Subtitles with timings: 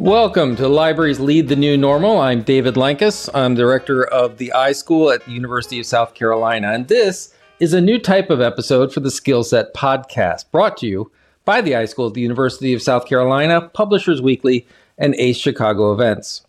[0.00, 2.18] Welcome to Libraries Lead the New Normal.
[2.20, 3.28] I'm David Lankes.
[3.34, 6.72] I'm director of the iSchool at the University of South Carolina.
[6.72, 11.12] And this is a new type of episode for the Skillset podcast, brought to you
[11.44, 14.66] by the iSchool at the University of South Carolina, Publishers Weekly,
[14.96, 16.46] and ACE Chicago Events.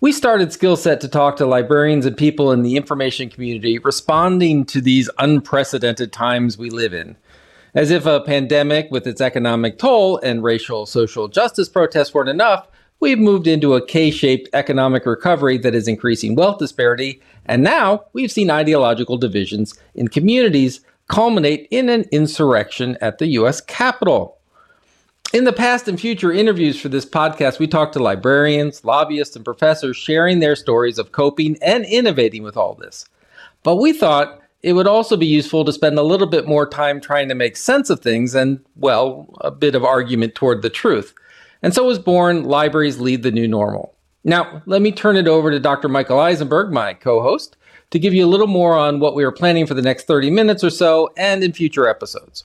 [0.00, 4.80] We started Skillset to talk to librarians and people in the information community responding to
[4.80, 7.14] these unprecedented times we live in.
[7.74, 12.68] As if a pandemic with its economic toll and racial social justice protests weren't enough,
[13.00, 18.04] we've moved into a K shaped economic recovery that is increasing wealth disparity, and now
[18.12, 23.60] we've seen ideological divisions in communities culminate in an insurrection at the U.S.
[23.60, 24.38] Capitol.
[25.32, 29.44] In the past and future interviews for this podcast, we talked to librarians, lobbyists, and
[29.44, 33.04] professors sharing their stories of coping and innovating with all this.
[33.64, 36.98] But we thought it would also be useful to spend a little bit more time
[36.98, 41.12] trying to make sense of things and, well, a bit of argument toward the truth.
[41.62, 43.94] And so was born Libraries Lead the New Normal.
[44.24, 45.88] Now, let me turn it over to Dr.
[45.88, 47.58] Michael Eisenberg, my co host,
[47.90, 50.30] to give you a little more on what we are planning for the next 30
[50.30, 52.44] minutes or so and in future episodes.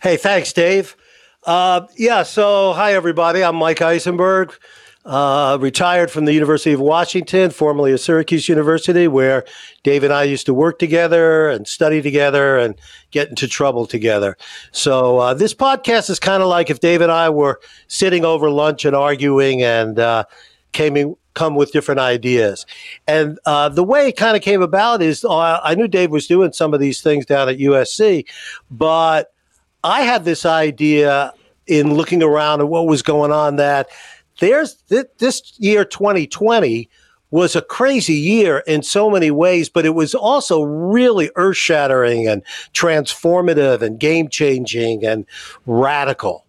[0.00, 0.96] Hey, thanks, Dave.
[1.44, 3.44] Uh, yeah, so hi, everybody.
[3.44, 4.54] I'm Mike Eisenberg.
[5.04, 9.44] Uh, retired from the University of Washington, formerly of Syracuse University, where
[9.82, 12.76] Dave and I used to work together and study together and
[13.10, 14.36] get into trouble together.
[14.70, 18.48] So uh, this podcast is kind of like if Dave and I were sitting over
[18.48, 20.24] lunch and arguing and uh,
[20.70, 22.64] came in, come with different ideas.
[23.08, 26.28] And uh, the way it kind of came about is uh, I knew Dave was
[26.28, 28.24] doing some of these things down at USC,
[28.70, 29.32] but
[29.82, 31.32] I had this idea
[31.66, 33.88] in looking around at what was going on that
[34.40, 36.88] there's th- this year 2020
[37.30, 42.28] was a crazy year in so many ways, but it was also really earth shattering
[42.28, 42.42] and
[42.74, 45.24] transformative and game changing and
[45.64, 46.44] radical.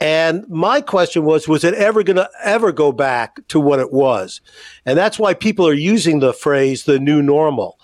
[0.00, 3.92] And my question was, was it ever going to ever go back to what it
[3.92, 4.40] was?
[4.84, 7.78] And that's why people are using the phrase the new normal.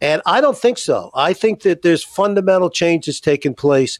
[0.00, 1.10] And I don't think so.
[1.14, 3.98] I think that there's fundamental changes taking place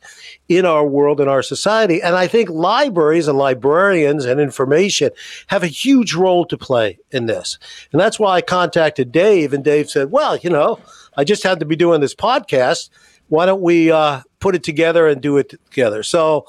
[0.49, 2.03] in our world and our society.
[2.03, 5.11] And I think libraries and librarians and information
[5.47, 7.59] have a huge role to play in this.
[7.93, 10.79] And that's why I contacted Dave, and Dave said, Well, you know,
[11.17, 12.91] I just had to be doing this podcast.
[13.29, 16.03] Why don't we uh, put it together and do it together?
[16.03, 16.47] So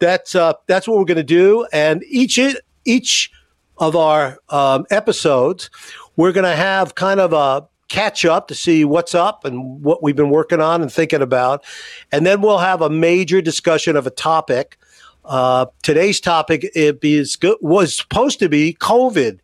[0.00, 1.66] that's uh, that's what we're going to do.
[1.72, 2.38] And each
[2.84, 3.30] each
[3.78, 5.70] of our um, episodes,
[6.16, 10.02] we're going to have kind of a catch up to see what's up and what
[10.02, 11.62] we've been working on and thinking about.
[12.10, 14.78] And then we'll have a major discussion of a topic.
[15.26, 19.40] Uh, today's topic it is, was supposed to be COVID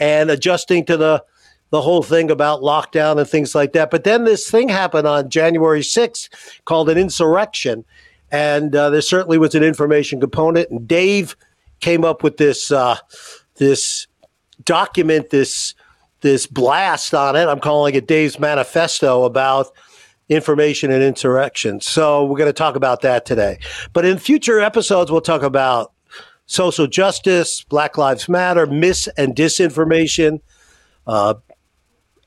[0.00, 1.24] and adjusting to the
[1.70, 3.90] the whole thing about lockdown and things like that.
[3.90, 6.28] But then this thing happened on January 6th
[6.66, 7.86] called an insurrection.
[8.30, 10.68] And uh, there certainly was an information component.
[10.68, 11.34] And Dave
[11.80, 12.98] came up with this uh,
[13.56, 14.06] this
[14.64, 15.74] document, this
[16.22, 17.46] this blast on it.
[17.48, 19.68] I'm calling it Dave's Manifesto about
[20.28, 21.80] information and insurrection.
[21.80, 23.58] So we're going to talk about that today.
[23.92, 25.92] But in future episodes, we'll talk about
[26.46, 30.40] social justice, Black Lives Matter, mis and disinformation,
[31.06, 31.34] uh,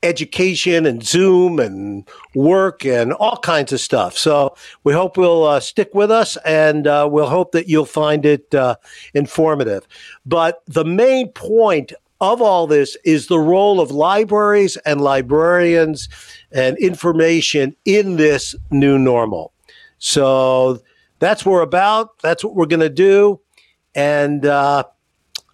[0.02, 4.16] education and Zoom and work and all kinds of stuff.
[4.16, 8.24] So we hope we'll uh, stick with us and uh, we'll hope that you'll find
[8.24, 8.76] it uh,
[9.14, 9.86] informative.
[10.24, 16.08] But the main point of all this is the role of libraries and librarians
[16.52, 19.52] and information in this new normal.
[19.98, 20.80] So
[21.18, 22.18] that's what we're about.
[22.20, 23.40] That's what we're going to do.
[23.94, 24.84] And uh,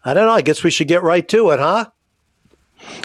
[0.05, 0.33] I don't know.
[0.33, 1.87] I guess we should get right to it, huh?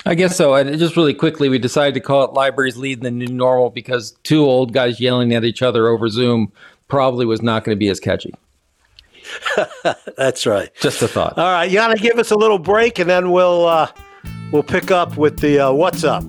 [0.05, 0.55] I guess so.
[0.55, 4.11] And just really quickly, we decided to call it Libraries Lead the New Normal because
[4.23, 6.51] two old guys yelling at each other over Zoom
[6.87, 8.33] probably was not going to be as catchy.
[10.17, 10.69] That's right.
[10.79, 11.37] Just a thought.
[11.37, 13.91] All right, you got to give us a little break, and then we'll uh,
[14.51, 16.23] we'll pick up with the uh, what's up.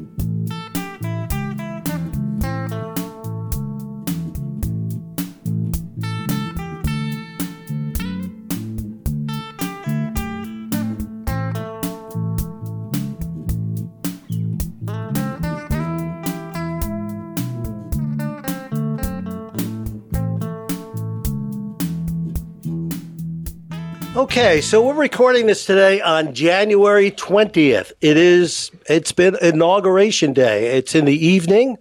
[24.39, 27.91] Okay, so we're recording this today on January 20th.
[28.01, 30.77] It is it's been inauguration day.
[30.77, 31.77] It's in the evening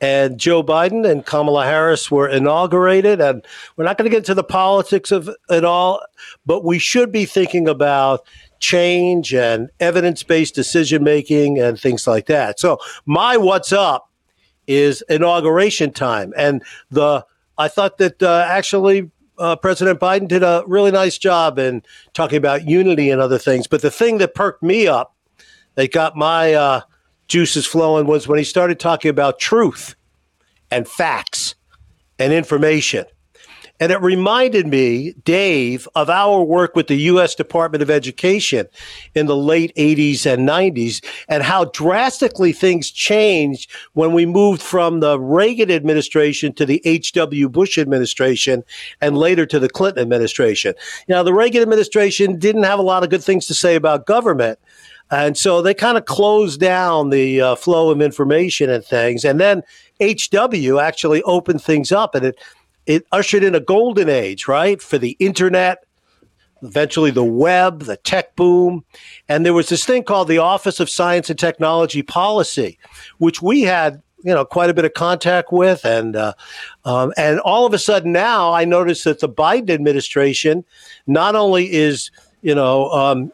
[0.00, 3.46] and Joe Biden and Kamala Harris were inaugurated and
[3.76, 6.02] we're not going to get into the politics of it all,
[6.44, 8.26] but we should be thinking about
[8.58, 12.58] change and evidence-based decision making and things like that.
[12.58, 14.10] So, my what's up
[14.66, 17.24] is inauguration time and the
[17.58, 21.82] I thought that uh, actually uh, President Biden did a really nice job in
[22.14, 23.66] talking about unity and other things.
[23.66, 25.16] But the thing that perked me up,
[25.74, 26.80] that got my uh,
[27.26, 29.96] juices flowing, was when he started talking about truth
[30.70, 31.56] and facts
[32.20, 33.04] and information.
[33.82, 37.34] And it reminded me, Dave, of our work with the U.S.
[37.34, 38.68] Department of Education
[39.16, 45.00] in the late 80s and 90s and how drastically things changed when we moved from
[45.00, 47.48] the Reagan administration to the H.W.
[47.48, 48.62] Bush administration
[49.00, 50.74] and later to the Clinton administration.
[51.08, 54.60] Now, the Reagan administration didn't have a lot of good things to say about government.
[55.10, 59.24] And so they kind of closed down the uh, flow of information and things.
[59.24, 59.64] And then
[60.00, 62.38] HW actually opened things up and it
[62.86, 65.84] it ushered in a golden age, right, for the internet,
[66.62, 68.84] eventually the web, the tech boom.
[69.28, 72.78] And there was this thing called the Office of Science and Technology Policy,
[73.18, 76.32] which we had you know quite a bit of contact with and uh,
[76.84, 80.64] um, and all of a sudden now I notice that the Biden administration
[81.06, 83.32] not only is you know um,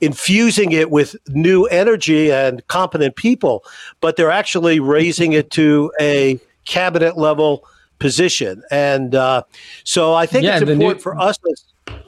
[0.00, 3.64] infusing it with new energy and competent people,
[4.00, 7.66] but they're actually raising it to a cabinet level
[8.00, 8.64] position.
[8.72, 9.44] And uh,
[9.84, 12.00] so I think yeah, it's important new, for us to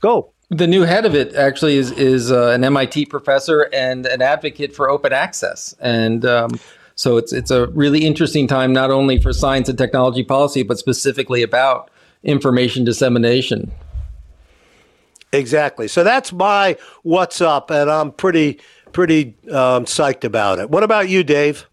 [0.00, 0.32] go.
[0.48, 4.74] The new head of it actually is is uh, an MIT professor and an advocate
[4.74, 6.50] for open access, and um,
[6.94, 10.78] so it's it's a really interesting time not only for science and technology policy, but
[10.78, 11.90] specifically about
[12.22, 13.72] information dissemination.
[15.32, 15.88] Exactly.
[15.88, 18.60] So that's my what's up, and I'm pretty
[18.92, 20.68] pretty um, psyched about it.
[20.68, 21.66] What about you, Dave?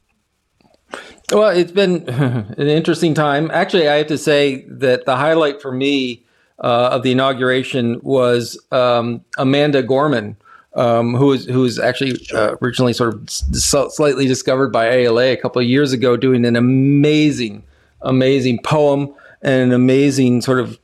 [1.32, 3.52] Well, it's been an interesting time.
[3.52, 6.24] Actually, I have to say that the highlight for me
[6.60, 10.38] uh, of the inauguration was um, Amanda Gorman,
[10.74, 15.38] um, who was who was actually uh, originally sort of slightly discovered by ALA a
[15.38, 17.64] couple of years ago, doing an amazing,
[18.02, 20.80] amazing poem and an amazing sort of.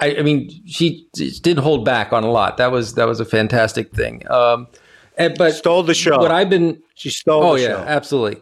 [0.00, 2.56] I, I mean, she did hold back on a lot.
[2.56, 4.28] That was that was a fantastic thing.
[4.30, 4.68] Um,
[5.16, 6.18] and, but stole the show.
[6.18, 7.42] What I've been she stole.
[7.42, 7.78] Oh yeah, show.
[7.78, 8.40] absolutely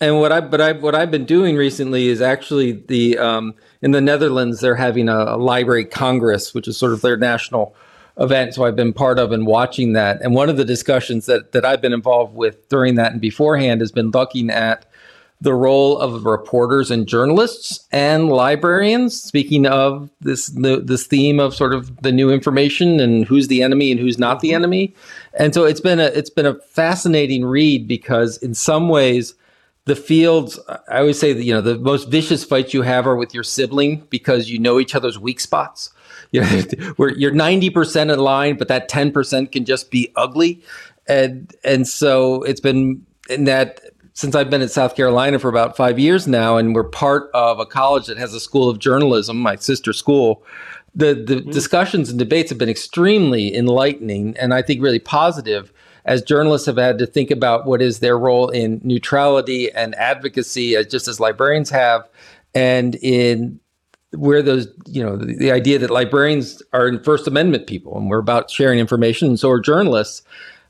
[0.00, 3.90] and what I but I what I've been doing recently is actually the um, in
[3.92, 7.74] the Netherlands they're having a, a, library congress, which is sort of their national
[8.18, 8.54] event.
[8.54, 10.20] So I've been part of and watching that.
[10.22, 13.80] And one of the discussions that that I've been involved with during that and beforehand
[13.80, 14.86] has been looking at
[15.40, 19.20] the role of reporters and journalists and librarians.
[19.20, 23.62] Speaking of this the, this theme of sort of the new information and who's the
[23.62, 24.56] enemy and who's not the mm-hmm.
[24.56, 24.94] enemy.
[25.38, 29.34] And so it's been a it's been a fascinating read because in some ways
[29.86, 30.58] the fields
[30.88, 33.42] i always say that you know the most vicious fights you have are with your
[33.42, 35.90] sibling because you know each other's weak spots.
[36.34, 36.48] You know,
[36.96, 40.60] where you're 90% in line but that 10% can just be ugly.
[41.06, 43.80] And and so it's been in that
[44.14, 47.58] since I've been in South Carolina for about five years now, and we're part of
[47.58, 50.44] a college that has a school of journalism, my sister school,
[50.94, 51.50] the the mm-hmm.
[51.50, 55.72] discussions and debates have been extremely enlightening and I think really positive
[56.04, 60.76] as journalists have had to think about what is their role in neutrality and advocacy,
[60.76, 62.08] as just as librarians have,
[62.54, 63.60] and in
[64.12, 68.08] where those, you know, the, the idea that librarians are in First Amendment people and
[68.08, 70.22] we're about sharing information, and so are journalists.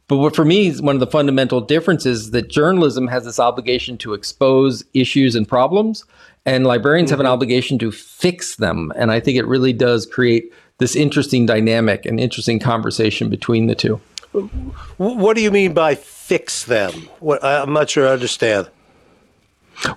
[0.06, 3.96] But what for me is one of the fundamental differences that journalism has this obligation
[3.98, 6.04] to expose issues and problems,
[6.46, 7.12] and librarians mm-hmm.
[7.14, 7.32] have an mm-hmm.
[7.32, 8.92] obligation to fix them.
[8.96, 13.74] And I think it really does create this interesting dynamic and interesting conversation between the
[13.74, 14.00] two.
[14.96, 16.92] What do you mean by fix them?
[17.20, 18.68] What, I'm not sure I understand.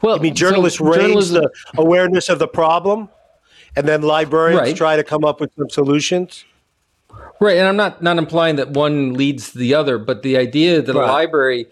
[0.02, 3.10] Well, I mean journalists so raise the awareness of the problem,
[3.76, 4.76] and then librarians right.
[4.76, 6.46] try to come up with some solutions.
[7.40, 10.96] Right, and I'm not not implying that one leads the other, but the idea that
[10.96, 11.08] right.
[11.08, 11.68] a library,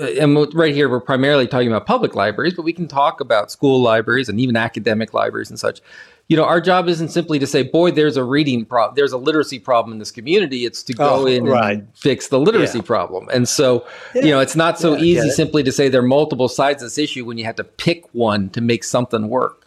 [0.00, 3.50] uh, and right here we're primarily talking about public libraries, but we can talk about
[3.50, 5.82] school libraries and even academic libraries and such
[6.32, 9.18] you know, our job isn't simply to say, boy, there's a reading problem, there's a
[9.18, 10.64] literacy problem in this community.
[10.64, 11.80] It's to go oh, in right.
[11.80, 12.84] and fix the literacy yeah.
[12.84, 13.28] problem.
[13.34, 14.22] And so, yeah.
[14.22, 16.86] you know, it's not so yeah, easy simply to say there are multiple sides of
[16.86, 19.61] this issue when you have to pick one to make something work.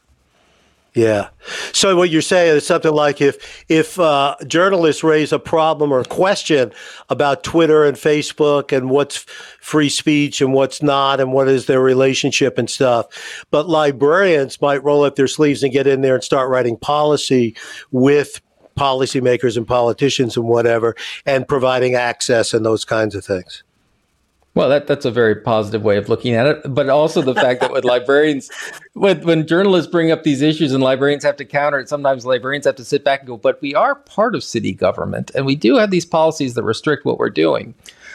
[0.96, 1.28] Yeah.
[1.74, 6.06] So what you're saying is something like if if uh, journalists raise a problem or
[6.06, 6.72] question
[7.10, 9.18] about Twitter and Facebook and what's
[9.60, 13.08] free speech and what's not and what is their relationship and stuff,
[13.52, 17.58] but librarians might roll up their sleeves and get in there and start writing policy
[17.92, 18.40] with
[18.78, 23.65] policymakers and politicians and whatever and providing access and those kinds of things.
[24.56, 26.62] Well, that, that's a very positive way of looking at it.
[26.74, 28.50] But also the fact that with librarians,
[28.94, 32.66] when, when journalists bring up these issues and librarians have to counter it, sometimes librarians
[32.66, 35.56] have to sit back and go, but we are part of city government and we
[35.56, 37.74] do have these policies that restrict what we're doing.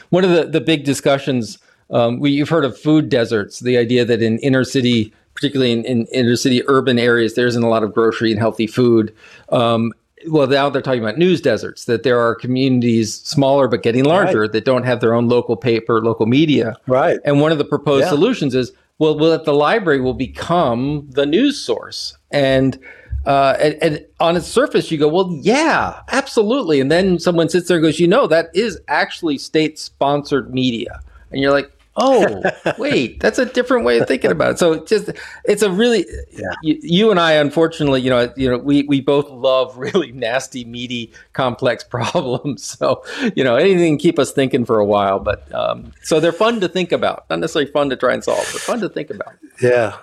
[0.09, 1.59] One of the, the big discussions,
[1.90, 5.85] um, we, you've heard of food deserts, the idea that in inner city, particularly in,
[5.85, 9.14] in inner city urban areas, there isn't a lot of grocery and healthy food.
[9.50, 9.92] Um,
[10.29, 14.43] well, now they're talking about news deserts, that there are communities smaller but getting larger
[14.43, 14.53] Right.
[14.53, 16.77] that don't have their own local paper, local media.
[16.87, 17.19] Right.
[17.25, 18.11] And one of the proposed Yeah.
[18.11, 22.17] solutions is, well, that the library will become the news source.
[22.31, 22.79] And,
[23.25, 26.81] uh, and, and on its surface, you go, well, yeah, absolutely.
[26.81, 31.00] And then someone sits there and goes, you know, that is actually state sponsored media.
[31.31, 32.42] And you're like, oh,
[32.78, 34.59] wait, that's a different way of thinking about it.
[34.59, 35.11] So just,
[35.45, 36.07] it's a really,
[36.62, 40.64] you, you and I, unfortunately, you know, you know, we, we both love really nasty,
[40.64, 42.64] meaty, complex problems.
[42.64, 43.04] So,
[43.37, 45.21] you know, anything keep us thinking for a while.
[45.21, 48.49] But um, so they're fun to think about, not necessarily fun to try and solve,
[48.52, 49.35] but fun to think about.
[49.62, 49.97] Yeah.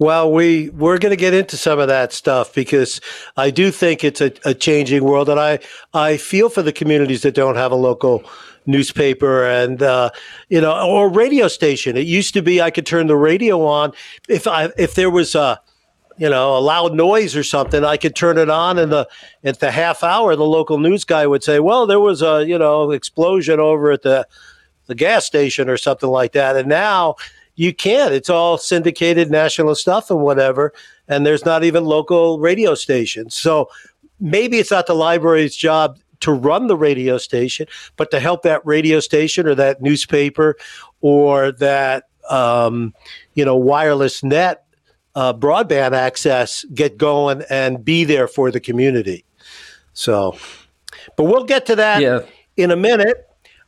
[0.00, 3.00] Well, we we're going to get into some of that stuff because
[3.36, 5.60] I do think it's a, a changing world, and I
[5.94, 8.24] I feel for the communities that don't have a local
[8.66, 10.10] newspaper and uh,
[10.48, 11.96] you know or radio station.
[11.96, 13.92] It used to be I could turn the radio on.
[14.28, 15.60] If I if there was a
[16.18, 19.08] you know a loud noise or something I could turn it on and the
[19.42, 22.58] at the half hour the local news guy would say well there was a you
[22.58, 24.26] know explosion over at the
[24.86, 26.56] the gas station or something like that.
[26.56, 27.14] And now
[27.54, 28.12] you can't.
[28.12, 30.72] It's all syndicated national stuff and whatever
[31.10, 33.34] and there's not even local radio stations.
[33.34, 33.68] So
[34.20, 38.64] maybe it's not the library's job to run the radio station but to help that
[38.64, 40.56] radio station or that newspaper
[41.00, 42.94] or that um,
[43.34, 44.64] you know wireless net
[45.14, 49.24] uh, broadband access get going and be there for the community.
[49.92, 50.36] So,
[51.16, 52.20] but we'll get to that Yeah.
[52.56, 53.26] in a minute.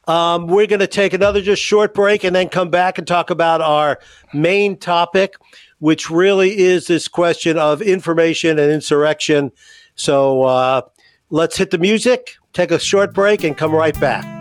[0.09, 3.31] Um, we're going to take another just short break and then come back and talk
[3.31, 3.99] about our
[4.33, 5.35] main topic,
[5.79, 9.53] which really is this question of information and insurrection.
[9.95, 10.83] So uh,
[11.31, 14.33] let's hit the music, take a short break, and come right back.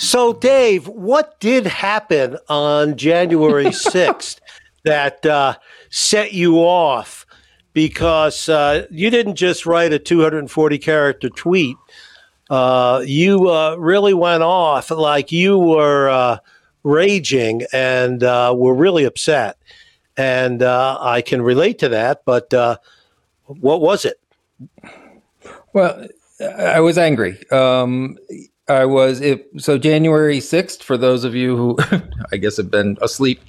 [0.00, 4.40] So, Dave, what did happen on January 6th
[4.88, 5.54] that uh,
[5.90, 7.26] set you off?
[7.72, 11.76] Because uh, you didn't just write a 240 character tweet,
[12.50, 16.38] uh, you uh, really went off like you were uh,
[16.82, 19.58] raging and uh, were really upset.
[20.16, 22.52] And I can relate to that, but
[23.44, 24.20] what was it?
[25.72, 26.08] Well,
[26.40, 27.38] I was angry.
[27.50, 28.16] Um,
[28.68, 30.82] I was it, so January sixth.
[30.82, 31.78] For those of you who,
[32.32, 33.40] I guess, have been asleep,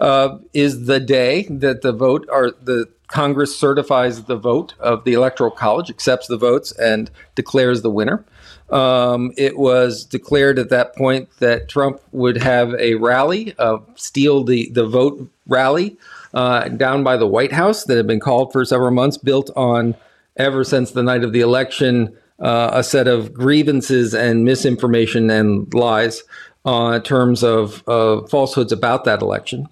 [0.00, 5.12] uh, is the day that the vote or the Congress certifies the vote of the
[5.12, 8.24] Electoral College, accepts the votes, and declares the winner.
[8.70, 14.42] Um, it was declared at that point that Trump would have a rally, uh, steal
[14.42, 15.96] the the vote rally
[16.32, 19.94] uh, down by the White House that had been called for several months, built on
[20.36, 25.72] ever since the night of the election, uh, a set of grievances and misinformation and
[25.72, 26.22] lies
[26.66, 29.68] uh, in terms of uh, falsehoods about that election.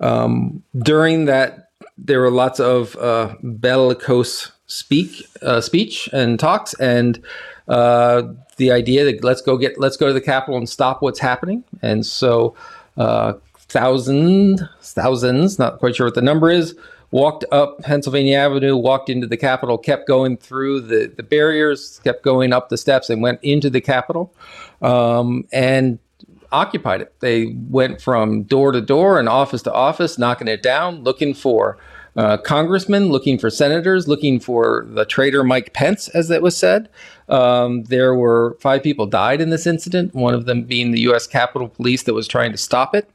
[0.00, 7.22] Um, during that, there were lots of uh, bellicose speak uh, speech and talks, and
[7.68, 8.22] uh,
[8.56, 11.62] the idea that let's go get let's go to the Capitol and stop what's happening.
[11.82, 12.56] And so,
[13.56, 16.74] thousands, thousands, not quite sure what the number is,
[17.12, 22.24] walked up Pennsylvania Avenue, walked into the Capitol, kept going through the, the barriers, kept
[22.24, 24.34] going up the steps, and went into the Capitol
[24.80, 26.00] um, and
[26.50, 27.14] occupied it.
[27.20, 31.78] They went from door to door and office to office, knocking it down, looking for
[32.16, 36.88] uh, congressmen, looking for senators, looking for the traitor Mike Pence, as it was said.
[37.28, 41.26] Um, there were five people died in this incident, one of them being the U.S.
[41.26, 43.08] Capitol Police that was trying to stop it.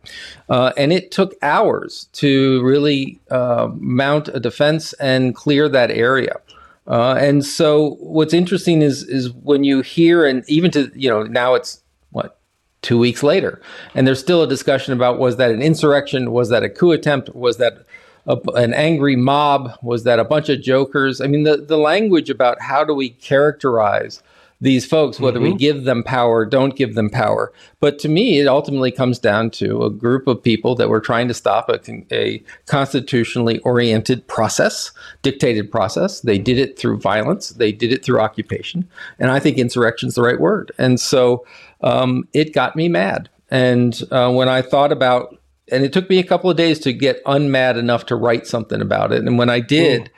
[0.50, 6.40] Uh, and it took hours to really uh, mount a defense and clear that area.
[6.88, 11.24] Uh, and so, what's interesting is is when you hear, and even to you know
[11.24, 12.40] now it's what
[12.82, 13.62] two weeks later,
[13.94, 17.36] and there's still a discussion about was that an insurrection, was that a coup attempt,
[17.36, 17.86] was that
[18.28, 21.22] a, an angry mob, was that a bunch of jokers?
[21.22, 24.22] I mean, the the language about how do we characterize
[24.60, 27.54] these folks, whether we give them power, don't give them power.
[27.80, 31.28] But to me, it ultimately comes down to a group of people that were trying
[31.28, 31.80] to stop a,
[32.12, 34.92] a constitutionally oriented process,
[35.22, 36.22] dictated process.
[36.22, 38.88] They did it through violence, they did it through occupation.
[39.20, 40.72] And I think insurrection is the right word.
[40.80, 41.46] And so
[41.82, 43.30] um, it got me mad.
[43.52, 45.38] And uh, when I thought about
[45.72, 48.82] and it took me a couple of days to get unmad enough to write something
[48.82, 49.24] about it.
[49.24, 50.10] And when I did,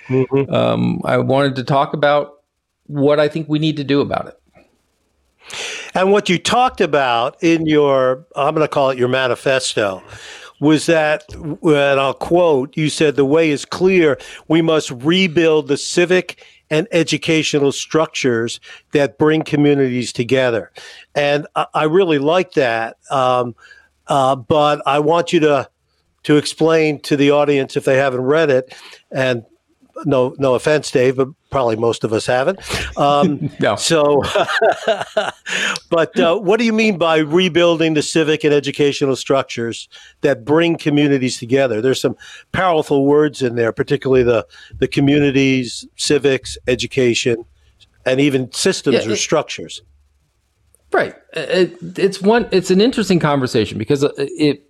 [0.49, 2.41] um, I wanted to talk about
[2.87, 4.35] what I think we need to do about it.
[5.95, 10.03] And what you talked about in your, I'm going to call it your manifesto,
[10.59, 14.19] was that, and I'll quote, you said, the way is clear.
[14.47, 18.59] We must rebuild the civic and educational structures
[18.91, 20.71] that bring communities together.
[21.15, 22.97] And I, I really like that.
[23.09, 23.55] Um,
[24.09, 25.69] uh, but I want you to
[26.23, 28.75] to explain to the audience if they haven't read it,
[29.11, 29.45] and
[30.05, 32.59] no no offense, Dave, but probably most of us haven't.
[32.97, 33.75] Um, no.
[33.75, 34.23] So,
[35.89, 39.87] but uh, what do you mean by rebuilding the civic and educational structures
[40.21, 41.81] that bring communities together?
[41.81, 42.15] There's some
[42.51, 44.45] powerful words in there, particularly the
[44.77, 47.45] the communities, civics, education,
[48.05, 49.81] and even systems yeah, or structures.
[50.91, 51.15] Right.
[51.33, 52.47] It, it's one.
[52.51, 54.65] It's an interesting conversation because it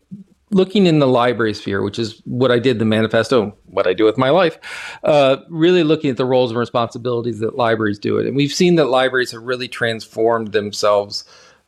[0.52, 4.04] looking in the library sphere, which is what I did the manifesto, what I do
[4.04, 4.58] with my life,
[5.04, 8.26] uh, really looking at the roles and responsibilities that libraries do it.
[8.26, 11.24] And we've seen that libraries have really transformed themselves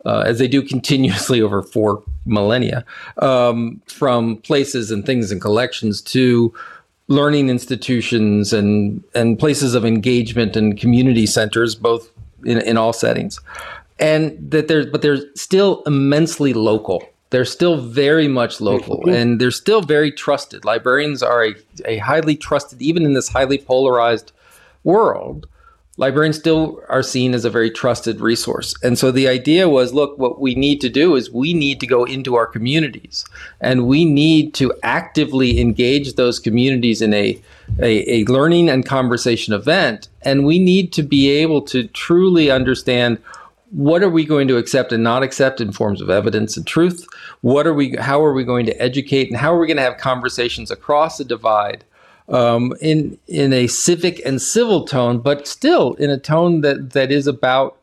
[0.05, 2.84] uh, as they do continuously over four millennia
[3.20, 6.53] um, from places and things and collections to
[7.08, 12.10] learning institutions and, and places of engagement and community centers, both
[12.46, 13.39] in, in all settings.
[14.01, 19.15] And that there's, but they're still immensely local they're still very much local mm-hmm.
[19.15, 20.65] and they're still very trusted.
[20.65, 21.55] Librarians are a,
[21.86, 24.34] a highly trusted, even in this highly polarized
[24.84, 25.48] world,
[25.98, 28.74] librarians still are seen as a very trusted resource.
[28.84, 31.88] And so the idea was look, what we need to do is we need to
[31.88, 33.24] go into our communities
[33.62, 37.41] and we need to actively engage those communities in a,
[37.79, 40.10] a, a learning and conversation event.
[40.24, 43.20] And we need to be able to truly understand
[43.72, 47.08] what are we going to accept and not accept in forms of evidence and truth?
[47.42, 47.96] What are we?
[47.96, 51.17] How are we going to educate, and how are we going to have conversations across
[51.17, 51.84] the divide
[52.30, 57.12] um, in in a civic and civil tone, but still in a tone that that
[57.12, 57.78] is about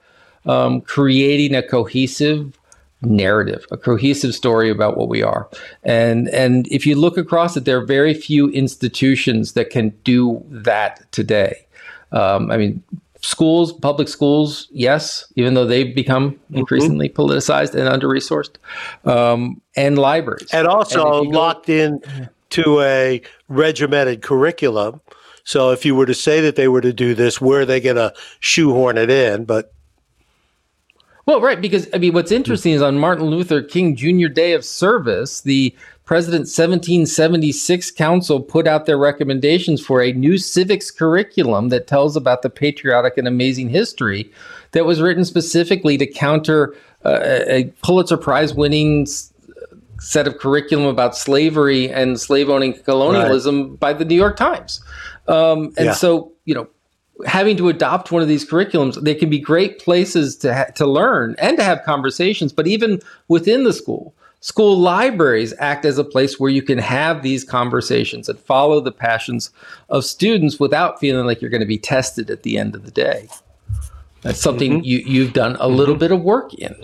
[0.46, 2.58] um, creating a cohesive
[3.02, 5.48] narrative, a cohesive story about what we are.
[5.84, 10.44] And and if you look across it, there are very few institutions that can do
[10.48, 11.66] that today.
[12.10, 12.82] Um, I mean,
[13.20, 16.58] schools, public schools, yes, even though they've become mm-hmm.
[16.58, 17.20] increasingly mm-hmm.
[17.20, 18.56] politicized and under resourced,
[19.04, 20.48] um, and libraries.
[20.52, 25.00] And also and locked go, in to a regimented curriculum.
[25.44, 27.80] So if you were to say that they were to do this, where are they
[27.80, 29.44] going to shoehorn it in?
[29.44, 29.72] But
[31.26, 34.28] well, right, because I mean, what's interesting is on Martin Luther King Jr.
[34.28, 35.74] Day of Service, the
[36.08, 42.40] President's 1776 Council put out their recommendations for a new civics curriculum that tells about
[42.40, 44.32] the patriotic and amazing history
[44.72, 49.06] that was written specifically to counter uh, a Pulitzer Prize winning
[50.00, 53.78] set of curriculum about slavery and slave owning colonialism right.
[53.80, 54.82] by the New York Times.
[55.26, 55.92] Um, and yeah.
[55.92, 56.66] so, you know,
[57.26, 60.86] having to adopt one of these curriculums, they can be great places to ha- to
[60.86, 62.50] learn and to have conversations.
[62.50, 67.22] But even within the school, School libraries act as a place where you can have
[67.22, 69.50] these conversations and follow the passions
[69.88, 72.92] of students without feeling like you're going to be tested at the end of the
[72.92, 73.28] day.
[74.22, 74.84] That's something mm-hmm.
[74.84, 76.00] you, you've done a little mm-hmm.
[76.00, 76.74] bit of work in.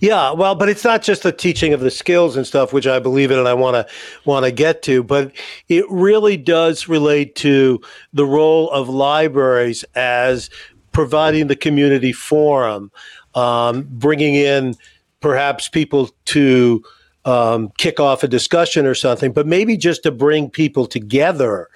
[0.00, 3.00] Yeah, well, but it's not just the teaching of the skills and stuff, which I
[3.00, 3.94] believe in and I want to
[4.24, 5.32] want to get to, but
[5.68, 7.80] it really does relate to
[8.12, 10.50] the role of libraries as
[10.92, 12.92] providing the community forum,
[13.34, 14.76] um, bringing in
[15.20, 16.82] perhaps people to
[17.24, 21.68] um, kick off a discussion or something, but maybe just to bring people together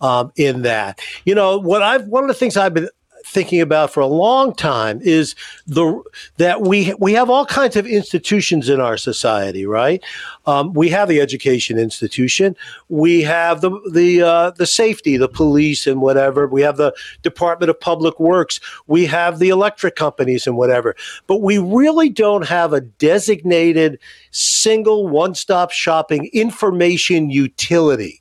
[0.00, 1.00] um, in that.
[1.24, 2.88] You know, what I've one of the things I've been
[3.28, 5.34] thinking about for a long time is
[5.66, 6.02] the
[6.38, 10.02] that we we have all kinds of institutions in our society, right?
[10.46, 12.56] Um, we have the education institution,
[12.88, 16.46] we have the the uh, the safety, the police, and whatever.
[16.46, 20.96] We have the Department of Public Works, we have the electric companies and whatever.
[21.26, 23.98] But we really don't have a designated
[24.30, 28.20] single one-stop shopping information utility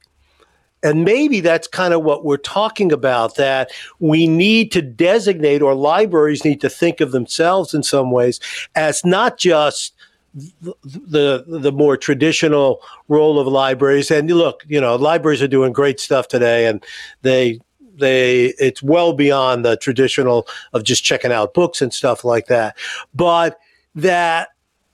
[0.88, 5.76] and maybe that's kind of what we're talking about that we need to designate, or
[5.76, 8.40] libraries need to think of themselves in some ways
[8.76, 9.94] as not just
[10.34, 14.12] the, the more traditional role of libraries.
[14.12, 16.84] And look, you know, libraries are doing great stuff today, and
[17.22, 17.60] they
[17.96, 22.78] they it's well beyond the traditional of just checking out books and stuff like that.
[23.14, 23.60] But
[23.96, 24.50] that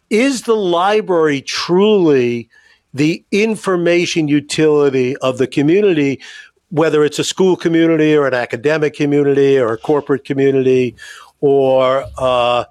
[0.09, 2.49] is the library truly
[2.93, 6.21] the information utility of the community,
[6.69, 10.95] whether it's a school community or an academic community or a corporate community
[11.41, 12.65] or, uh,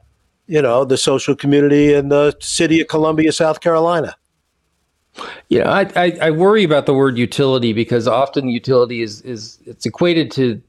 [0.46, 4.16] you know, the social community in the city of Columbia, South Carolina.
[5.48, 9.85] Yeah, I, I, I worry about the word utility because often utility is, is it's
[9.85, 10.61] equated to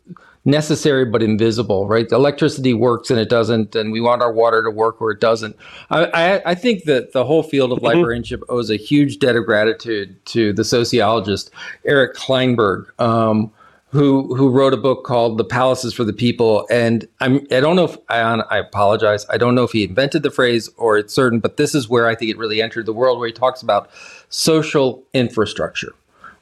[0.46, 2.10] necessary but invisible, right?
[2.10, 5.20] The electricity works and it doesn't, and we want our water to work or it
[5.20, 5.56] doesn't.
[5.90, 7.88] I, I, I think that the whole field of mm-hmm.
[7.88, 11.50] librarianship owes a huge debt of gratitude to the sociologist
[11.86, 12.88] Eric Klinenberg.
[13.00, 13.52] Um,
[13.94, 16.66] who who wrote a book called The Palaces for the People.
[16.72, 19.24] And I'm I don't know if I I apologize.
[19.30, 22.08] I don't know if he invented the phrase or it's certain, but this is where
[22.08, 23.92] I think it really entered the world where he talks about
[24.30, 25.94] social infrastructure.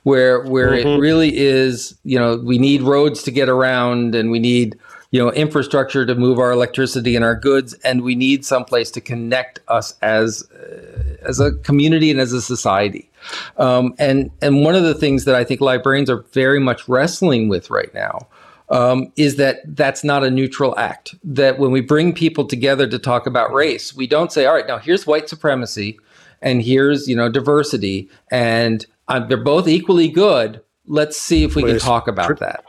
[0.04, 0.88] Where where mm-hmm.
[0.88, 4.78] it really is, you know, we need roads to get around and we need
[5.12, 9.02] you know infrastructure to move our electricity and our goods and we need someplace to
[9.02, 13.10] connect us as uh, as a community and as a society
[13.58, 17.48] um, and and one of the things that i think librarians are very much wrestling
[17.48, 18.28] with right now
[18.70, 22.98] um, is that that's not a neutral act that when we bring people together to
[22.98, 26.00] talk about race we don't say all right now here's white supremacy
[26.42, 31.63] and here's you know diversity and uh, they're both equally good let's see if we
[31.63, 32.63] can talk about that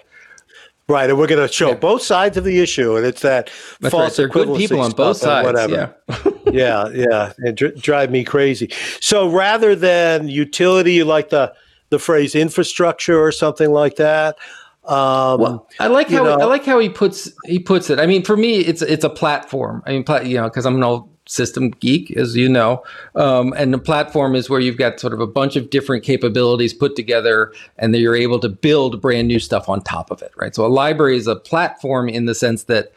[0.89, 1.75] Right, and we're going to show yeah.
[1.77, 3.51] both sides of the issue, and it's that
[3.81, 4.29] That's false right.
[4.29, 5.47] good people on both sides.
[5.47, 5.95] Whatever.
[6.09, 7.33] Yeah, yeah, yeah.
[7.39, 8.71] It dr- drive me crazy.
[9.01, 11.55] So rather than utility, you like the
[11.91, 14.37] the phrase infrastructure or something like that.
[14.85, 18.01] Um, well, I like how know, I like how he puts he puts it.
[18.01, 19.83] I mean, for me, it's it's a platform.
[19.87, 22.83] I mean, you know, because I'm an old system geek, as you know.
[23.15, 26.75] Um, and the platform is where you've got sort of a bunch of different capabilities
[26.75, 30.33] put together, and then you're able to build brand new stuff on top of it,
[30.37, 30.55] right?
[30.55, 32.93] So a library is a platform in the sense that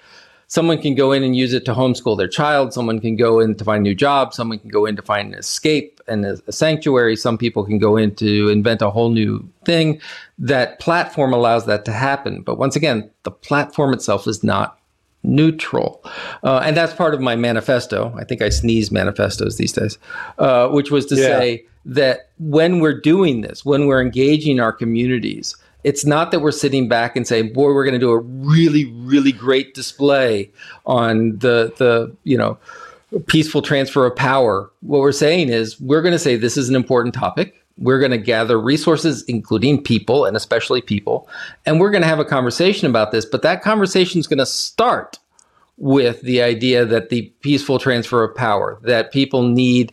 [0.48, 2.74] someone can go in and use it to homeschool their child.
[2.74, 4.34] Someone can go in to find new job.
[4.34, 7.16] Someone can go in to find an escape and a, a sanctuary.
[7.16, 10.00] Some people can go in to invent a whole new thing.
[10.38, 12.42] That platform allows that to happen.
[12.42, 14.78] But once again, the platform itself is not
[15.26, 16.04] neutral.
[16.44, 18.14] Uh, and that's part of my manifesto.
[18.18, 19.98] I think I sneeze manifestos these days,
[20.38, 21.22] uh, which was to yeah.
[21.22, 26.52] say that when we're doing this, when we're engaging our communities, it's not that we're
[26.52, 30.52] sitting back and saying, boy, we're going to do a really, really great display
[30.86, 32.58] on the, the, you know,
[33.28, 34.72] peaceful transfer of power.
[34.82, 37.65] What we're saying is we're going to say this is an important topic.
[37.78, 41.28] We're going to gather resources, including people and especially people,
[41.66, 43.26] and we're going to have a conversation about this.
[43.26, 45.20] But that conversation is going to start
[45.78, 49.92] with the idea that the peaceful transfer of power, that people need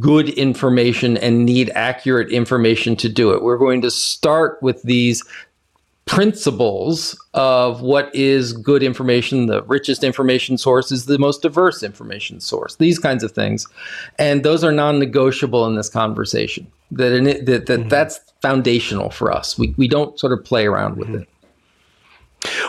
[0.00, 3.42] good information and need accurate information to do it.
[3.42, 5.22] We're going to start with these
[6.06, 9.46] principles of what is good information.
[9.46, 12.76] The richest information source is the most diverse information source.
[12.76, 13.66] These kinds of things,
[14.18, 16.66] and those are non-negotiable in this conversation.
[16.92, 17.88] That in it, that, that mm-hmm.
[17.88, 19.58] that's foundational for us.
[19.58, 21.22] We we don't sort of play around with mm-hmm.
[21.22, 21.28] it.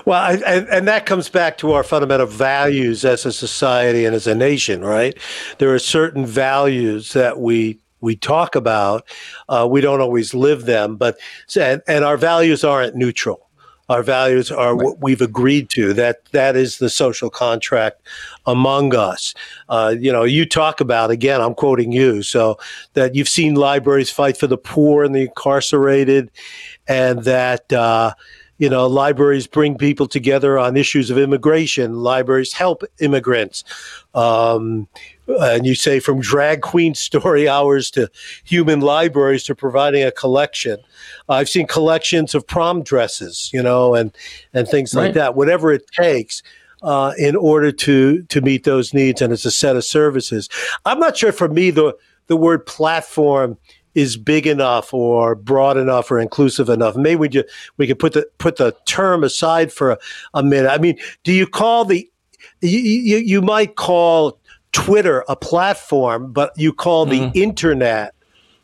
[0.06, 4.16] Well, I, and, and, that comes back to our fundamental values as a society and
[4.16, 5.16] as a nation, right?
[5.60, 9.06] There are certain values that we we talk about.
[9.50, 11.18] Uh, we don't always live them, but
[11.56, 13.48] and, and our values aren't neutral.
[13.90, 14.86] Our values are right.
[14.86, 15.94] what we've agreed to.
[15.94, 18.02] That that is the social contract
[18.46, 19.34] among us.
[19.70, 21.40] Uh, you know, you talk about again.
[21.42, 22.22] I'm quoting you.
[22.22, 22.60] So
[22.94, 26.32] that you've seen libraries fight for the poor and the incarcerated,
[26.88, 27.72] and that.
[27.72, 28.14] Uh,
[28.60, 31.98] you know, libraries bring people together on issues of immigration.
[31.98, 33.64] Libraries help immigrants.
[34.18, 34.88] Um,
[35.28, 38.10] and you say from drag queen story hours to
[38.44, 40.78] human libraries to providing a collection.
[41.30, 44.16] I've seen collections of prom dresses, you know, and
[44.54, 45.06] and things right.
[45.06, 45.36] like that.
[45.36, 46.44] Whatever it takes.
[46.84, 50.48] Uh, in order to to meet those needs, and it's a set of services.
[50.86, 53.58] I'm not sure for me the the word platform
[53.96, 56.96] is big enough or broad enough or inclusive enough.
[56.96, 59.98] Maybe we just we could put the put the term aside for a,
[60.36, 60.70] a minute.
[60.70, 62.08] I mean, do you call the
[62.62, 64.40] you, you, you might call
[64.72, 67.38] Twitter a platform, but you call the mm-hmm.
[67.38, 68.14] internet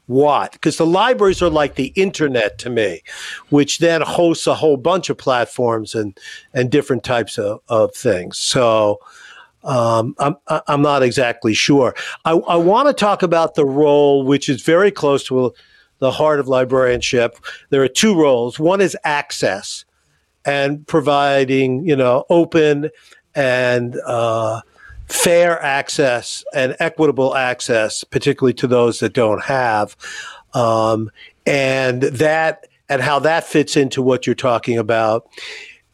[0.08, 0.52] what?
[0.52, 3.02] Because the libraries are like the internet to me,
[3.50, 6.18] which then hosts a whole bunch of platforms and
[6.54, 8.38] and different types of, of things.
[8.38, 9.00] So
[9.64, 10.36] um, I'm
[10.68, 11.96] I'm not exactly sure.
[12.26, 15.54] I, I want to talk about the role, which is very close to
[16.00, 17.38] the heart of librarianship.
[17.70, 18.60] There are two roles.
[18.60, 19.86] One is access
[20.46, 22.90] and providing, you know, open
[23.36, 24.62] and uh,
[25.08, 29.96] fair access and equitable access, particularly to those that don't have,
[30.54, 31.10] um,
[31.46, 35.28] and that and how that fits into what you're talking about,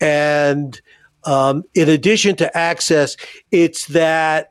[0.02, 0.82] and
[1.25, 3.17] um, in addition to access,
[3.52, 4.49] it's that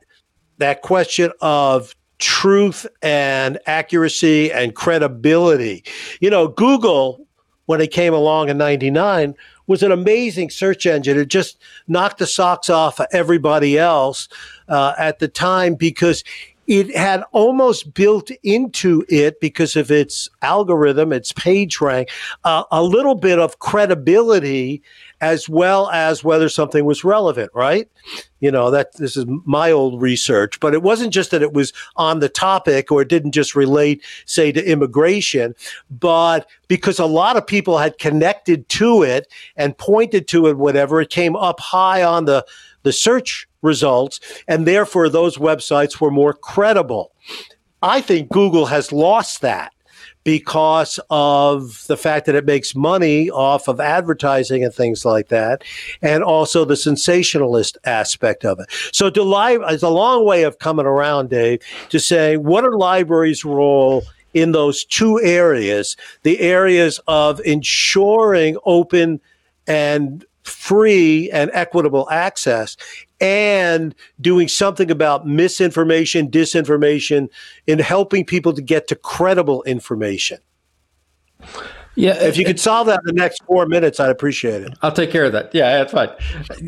[0.57, 5.83] that question of truth and accuracy and credibility.
[6.19, 7.25] You know, Google,
[7.65, 9.35] when it came along in 99,
[9.69, 11.17] was an amazing search engine.
[11.17, 14.27] It just knocked the socks off of everybody else
[14.67, 16.23] uh, at the time because
[16.65, 22.09] it had almost built into it because of its algorithm, its page rank,
[22.43, 24.81] uh, a little bit of credibility
[25.21, 27.89] as well as whether something was relevant, right?
[28.39, 31.73] You know, that this is my old research, but it wasn't just that it was
[31.97, 35.55] on the topic or it didn't just relate, say, to immigration,
[35.89, 41.01] but because a lot of people had connected to it and pointed to it, whatever,
[41.01, 42.45] it came up high on the,
[42.83, 47.11] the search results, and therefore those websites were more credible.
[47.81, 49.73] I think Google has lost that
[50.23, 55.63] because of the fact that it makes money off of advertising and things like that,
[56.01, 58.67] and also the sensationalist aspect of it.
[58.91, 62.77] So, to live, it's a long way of coming around, Dave, to say what are
[62.77, 64.03] libraries' role
[64.33, 69.19] in those two areas the areas of ensuring open
[69.67, 72.75] and free and equitable access
[73.21, 77.29] and doing something about misinformation, disinformation,
[77.67, 80.39] and helping people to get to credible information.
[81.95, 84.73] Yeah, if you could solve that in the next four minutes, I'd appreciate it.
[84.81, 85.53] I'll take care of that.
[85.53, 86.09] Yeah, that's fine.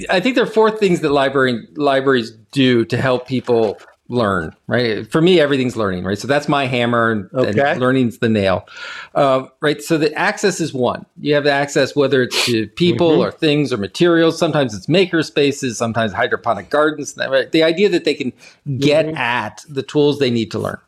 [0.09, 3.79] I think there are four things that library libraries do to help people
[4.11, 5.09] learn, right?
[5.11, 6.17] For me, everything's learning, right?
[6.17, 7.71] So that's my hammer, and, okay.
[7.71, 8.67] and learning's the nail,
[9.15, 9.81] uh, right?
[9.81, 11.05] So the access is one.
[11.19, 13.21] You have access whether it's to people mm-hmm.
[13.21, 14.37] or things or materials.
[14.37, 17.15] Sometimes it's maker spaces, sometimes hydroponic gardens.
[17.17, 17.51] Right?
[17.51, 18.33] The idea that they can
[18.77, 19.17] get mm-hmm.
[19.17, 20.79] at the tools they need to learn.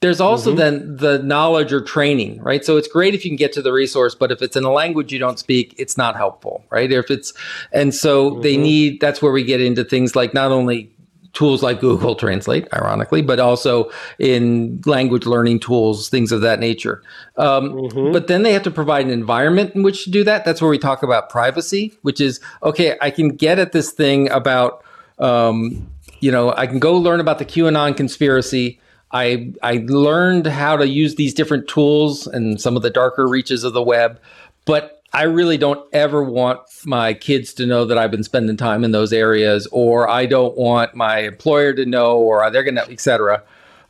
[0.00, 0.58] There's also mm-hmm.
[0.58, 2.62] then the knowledge or training, right?
[2.64, 4.70] So it's great if you can get to the resource, but if it's in a
[4.70, 6.92] language you don't speak, it's not helpful, right?
[6.92, 7.32] If it's,
[7.72, 8.62] and so they mm-hmm.
[8.62, 10.92] need, that's where we get into things like not only
[11.36, 17.02] tools like Google Translate, ironically, but also in language learning tools, things of that nature.
[17.36, 18.12] Um, mm-hmm.
[18.12, 20.46] But then they have to provide an environment in which to do that.
[20.46, 24.30] That's where we talk about privacy, which is okay, I can get at this thing
[24.30, 24.82] about,
[25.18, 25.86] um,
[26.20, 28.80] you know, I can go learn about the QAnon conspiracy.
[29.12, 33.62] I, I learned how to use these different tools and some of the darker reaches
[33.62, 34.18] of the web,
[34.64, 38.84] but I really don't ever want my kids to know that I've been spending time
[38.84, 42.90] in those areas, or I don't want my employer to know, or they're going to,
[42.90, 43.42] et cetera.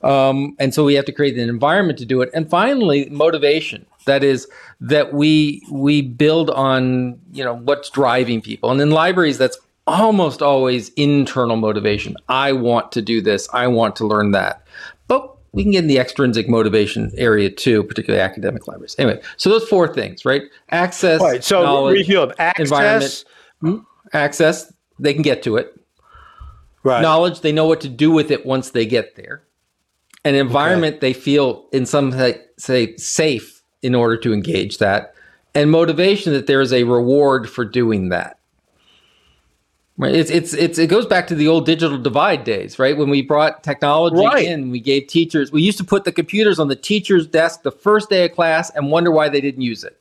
[0.03, 2.31] Um, and so we have to create an environment to do it.
[2.33, 3.87] And finally, motivation.
[4.05, 4.47] That is
[4.81, 8.71] that we we build on you know what's driving people.
[8.71, 9.59] And in libraries, that's
[9.89, 12.15] almost always internal motivation.
[12.29, 13.49] I want to do this.
[13.53, 14.65] I want to learn that.
[15.09, 18.95] But we can get in the extrinsic motivation area too, particularly academic libraries.
[18.99, 20.43] Anyway, so those four things, right?
[20.71, 21.43] Access, right.
[21.43, 23.25] So knowledge, access, environment,
[23.61, 23.77] hmm?
[24.13, 24.73] access.
[24.99, 25.79] They can get to it.
[26.83, 27.03] Right.
[27.03, 29.43] Knowledge, they know what to do with it once they get there.
[30.25, 31.09] An environment, okay.
[31.09, 32.13] they feel in some
[32.59, 35.15] say safe in order to engage that,
[35.55, 38.39] and motivation that there is a reward for doing that.
[39.99, 42.97] It's, it's it's it goes back to the old digital divide days, right?
[42.97, 44.47] When we brought technology right.
[44.47, 45.51] in, we gave teachers.
[45.51, 48.69] We used to put the computers on the teacher's desk the first day of class
[48.71, 49.99] and wonder why they didn't use it.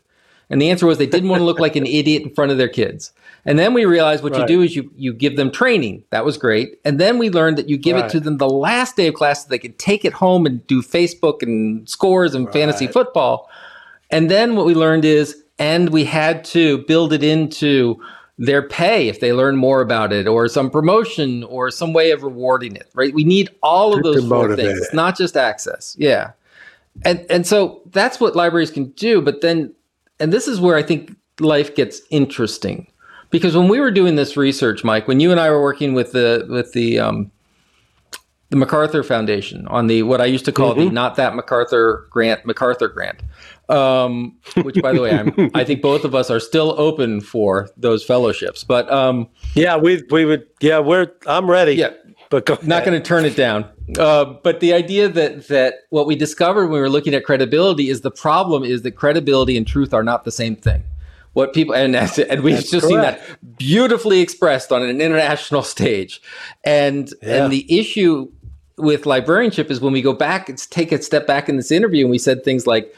[0.50, 2.58] And the answer was they didn't want to look like an idiot in front of
[2.58, 3.14] their kids.
[3.46, 4.42] And then we realized what right.
[4.42, 6.04] you do is you you give them training.
[6.10, 6.80] That was great.
[6.84, 8.06] And then we learned that you give right.
[8.06, 10.66] it to them the last day of class so they could take it home and
[10.68, 13.50] do Facebook and scores and fantasy football.
[14.12, 18.02] And then what we learned is, and we had to build it into
[18.38, 22.24] their pay if they learn more about it or some promotion or some way of
[22.24, 23.14] rewarding it right?
[23.14, 24.88] We need all of those four things.
[24.94, 25.96] not just access.
[25.98, 26.32] Yeah.
[27.04, 29.74] And and so that's what libraries can do but then
[30.20, 32.88] and this is where i think life gets interesting.
[33.32, 36.12] Because when we were doing this research mike when you and i were working with
[36.12, 37.32] the with the um,
[38.50, 40.86] the macarthur foundation on the what i used to call mm-hmm.
[40.86, 43.22] the not that macarthur grant macarthur grant
[43.70, 47.70] um, which by the way, I'm, I think both of us are still open for
[47.78, 48.64] those fellowships.
[48.64, 51.74] But um, yeah, we we would yeah we're I'm ready.
[51.74, 51.94] Yeah,
[52.30, 53.66] but go not going to turn it down.
[53.98, 57.90] Uh, but the idea that that what we discovered when we were looking at credibility
[57.90, 60.84] is the problem is that credibility and truth are not the same thing.
[61.34, 61.96] What people and
[62.30, 62.88] and we've That's just correct.
[62.88, 66.22] seen that beautifully expressed on an international stage,
[66.64, 67.44] and yeah.
[67.44, 68.32] and the issue
[68.78, 72.04] with librarianship is when we go back, it's take a step back in this interview
[72.04, 72.94] and we said things like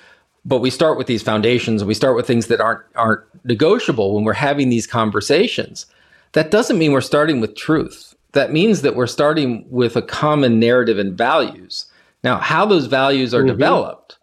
[0.48, 4.16] but we start with these foundations and we start with things that aren't aren't negotiable
[4.16, 5.86] when we're having these conversations.
[6.32, 8.16] That doesn't mean we're starting with truth.
[8.32, 11.86] That means that we're starting with a common narrative and values.
[12.24, 13.50] Now how those values are mm-hmm.
[13.50, 14.18] developed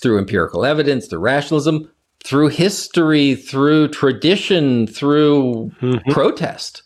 [0.00, 1.90] through empirical evidence through rationalism
[2.24, 6.10] through history through tradition through mm-hmm.
[6.10, 6.82] protest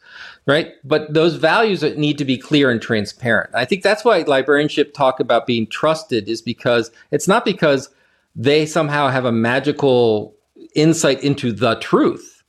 [0.46, 0.72] right?
[0.83, 3.55] But those values need to be clear and transparent.
[3.55, 7.88] I think that's why librarianship talk about being trusted is because it's not because
[8.37, 10.35] they somehow have a magical
[10.75, 12.43] insight into the truth.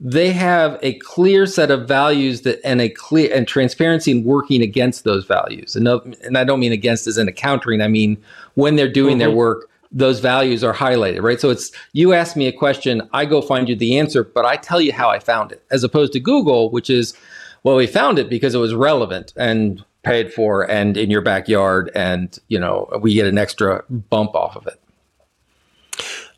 [0.00, 4.60] they have a clear set of values that and a clear and transparency in working
[4.60, 5.76] against those values.
[5.76, 7.80] And, and I don't mean against as in a countering.
[7.80, 8.22] I mean
[8.54, 9.20] when they're doing mm-hmm.
[9.20, 11.40] their work, those values are highlighted, right?
[11.40, 14.56] So it's you ask me a question, I go find you the answer, but I
[14.56, 17.14] tell you how I found it, as opposed to Google, which is,
[17.62, 21.90] well, we found it because it was relevant and paid for and in your backyard,
[21.94, 24.80] and you know we get an extra bump off of it.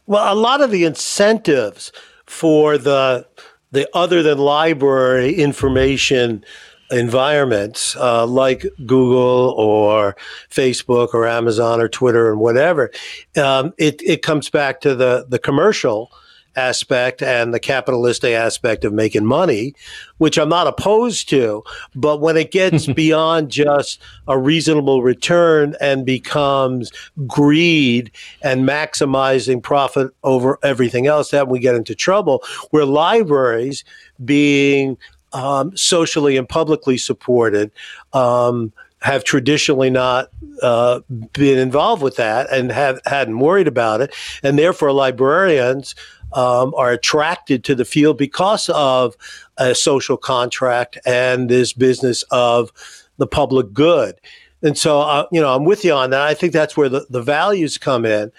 [0.06, 1.92] Well, a lot of the incentives
[2.26, 3.26] for the
[3.72, 6.44] the other than library information
[6.90, 10.16] environments uh, like Google or
[10.50, 12.90] Facebook or Amazon or Twitter and whatever,
[13.36, 16.12] um, it, it comes back to the, the commercial
[16.56, 19.74] aspect and the capitalistic aspect of making money,
[20.18, 21.62] which I'm not opposed to.
[21.94, 26.90] But when it gets beyond just a reasonable return and becomes
[27.26, 28.10] greed
[28.42, 32.42] and maximizing profit over everything else, then we get into trouble.
[32.70, 33.84] Where libraries
[34.24, 34.96] being
[35.32, 37.70] um, socially and publicly supported
[38.12, 40.30] um, have traditionally not
[40.62, 41.00] uh,
[41.32, 45.94] been involved with that and have hadn't worried about it, and therefore librarians
[46.36, 49.16] um, are attracted to the field because of
[49.56, 52.70] a social contract and this business of
[53.16, 54.20] the public good.
[54.62, 56.22] And so, uh, you know, I'm with you on that.
[56.22, 58.30] I think that's where the, the values come in.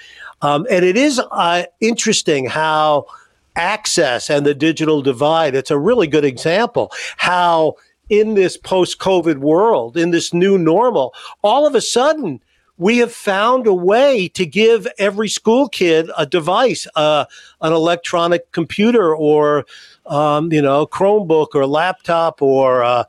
[0.42, 3.08] Um, and it is uh, interesting how
[3.56, 7.76] access and the digital divide, it's a really good example how
[8.10, 12.40] in this post COVID world, in this new normal, all of a sudden,
[12.78, 17.26] we have found a way to give every school kid a device, uh,
[17.62, 19.66] an electronic computer, or
[20.06, 23.04] um, you know, Chromebook or a laptop, or uh,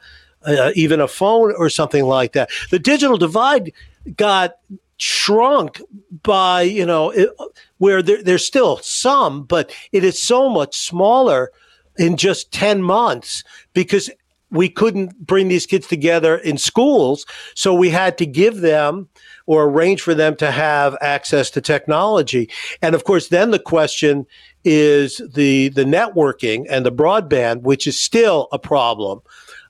[0.46, 2.50] uh, even a phone or something like that.
[2.70, 3.72] The digital divide
[4.16, 4.56] got
[4.96, 5.80] shrunk
[6.24, 7.30] by you know it,
[7.78, 11.52] where there, there's still some, but it is so much smaller
[11.98, 13.42] in just 10 months
[13.74, 14.08] because
[14.50, 17.26] we couldn't bring these kids together in schools.
[17.54, 19.08] So we had to give them
[19.48, 22.50] or arrange for them to have access to technology.
[22.82, 24.26] And of course, then the question
[24.62, 29.22] is the, the networking and the broadband, which is still a problem.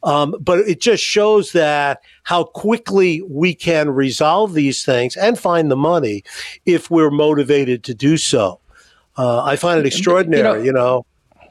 [0.02, 5.70] Um, but it just shows that how quickly we can resolve these things and find
[5.70, 6.24] the money
[6.66, 8.58] if we're motivated to do so.
[9.16, 11.06] Uh, I find it extraordinary, you know.
[11.36, 11.50] You know.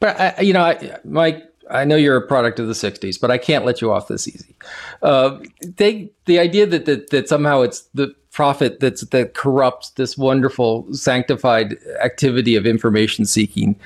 [0.00, 3.30] But I, you know, I, Mike, I know you're a product of the '60s, but
[3.30, 4.54] I can't let you off this easy.
[5.02, 5.38] Uh,
[5.76, 10.92] they, the idea that, that that somehow it's the profit that's that corrupts this wonderful
[10.92, 13.78] sanctified activity of information seeking.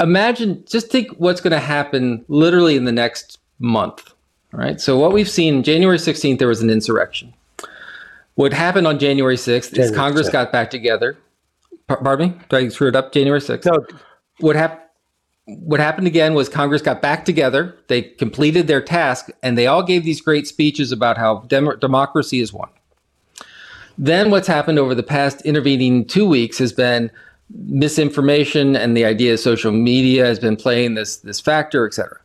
[0.00, 4.12] Imagine, just think what's going to happen literally in the next month.
[4.54, 4.80] All right.
[4.80, 7.34] So what we've seen, January 16th, there was an insurrection.
[8.34, 10.32] What happened on January 6th January is Congress 6th.
[10.32, 11.18] got back together.
[11.88, 12.38] pardon me?
[12.48, 13.12] Did I screw it up?
[13.12, 13.66] January 6th.
[13.66, 13.84] No.
[14.38, 14.82] What happened?
[15.48, 17.74] What happened again was Congress got back together.
[17.88, 22.40] They completed their task, and they all gave these great speeches about how dem- democracy
[22.40, 22.68] is won.
[23.96, 27.10] Then, what's happened over the past intervening two weeks has been
[27.50, 32.20] misinformation, and the idea of social media has been playing this this factor, et cetera.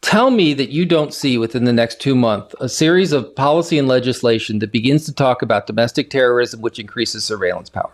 [0.00, 3.78] Tell me that you don't see within the next two months a series of policy
[3.78, 7.92] and legislation that begins to talk about domestic terrorism, which increases surveillance power.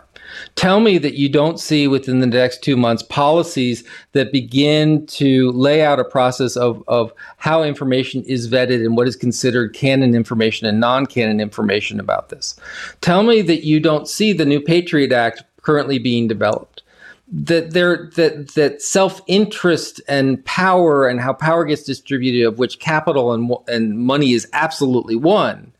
[0.55, 5.51] Tell me that you don't see within the next two months policies that begin to
[5.51, 10.15] lay out a process of, of how information is vetted and what is considered canon
[10.15, 12.59] information and non canon information about this.
[13.01, 16.83] Tell me that you don't see the new Patriot Act currently being developed
[17.31, 23.33] that there that that self-interest and power and how power gets distributed of which capital
[23.33, 25.71] and and money is absolutely one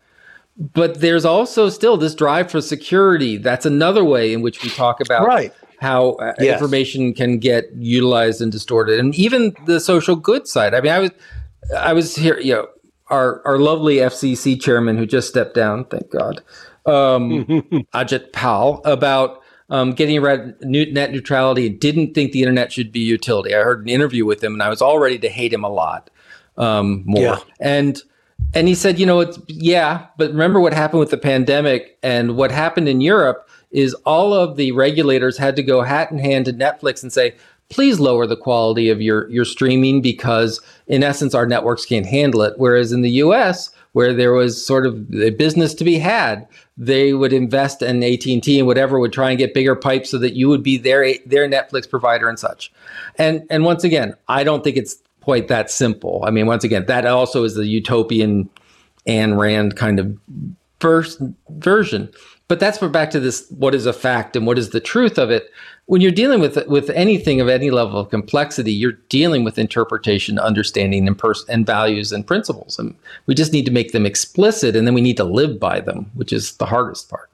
[0.60, 5.00] but there's also still this drive for security that's another way in which we talk
[5.00, 6.54] about right how uh, yes.
[6.60, 11.00] information can get utilized and distorted and even the social good side i mean i
[11.00, 11.12] was
[11.78, 12.68] i was here you know
[13.08, 16.42] our our lovely fcc chairman who just stepped down thank god
[16.86, 17.46] um
[17.94, 19.42] ajit pai about
[19.72, 23.54] um, getting rid net neutrality and didn't think the internet should be utility.
[23.54, 25.70] I heard an interview with him and I was all ready to hate him a
[25.70, 26.10] lot
[26.58, 27.22] um, more.
[27.22, 27.40] Yeah.
[27.60, 28.02] And
[28.54, 32.36] and he said, you know, it's yeah, but remember what happened with the pandemic and
[32.36, 36.46] what happened in Europe is all of the regulators had to go hat in hand
[36.46, 37.36] to Netflix and say,
[37.70, 42.42] please lower the quality of your your streaming because in essence our networks can't handle
[42.42, 42.56] it.
[42.58, 47.14] Whereas in the US, where there was sort of a business to be had, they
[47.14, 50.50] would invest in AT&T and whatever would try and get bigger pipes so that you
[50.50, 52.72] would be their their Netflix provider and such.
[53.18, 56.24] And and once again, I don't think it's quite that simple.
[56.26, 58.50] I mean, once again, that also is the utopian
[59.08, 60.18] Ayn Rand kind of
[60.80, 62.12] first version.
[62.48, 65.18] But that's where back to this: what is a fact and what is the truth
[65.18, 65.52] of it?
[65.86, 70.40] When you're dealing with with anything of any level of complexity, you're dealing with interpretation,
[70.40, 72.96] understanding, and pers- and values and principles, and
[73.28, 76.10] we just need to make them explicit, and then we need to live by them,
[76.16, 77.30] which is the hardest part.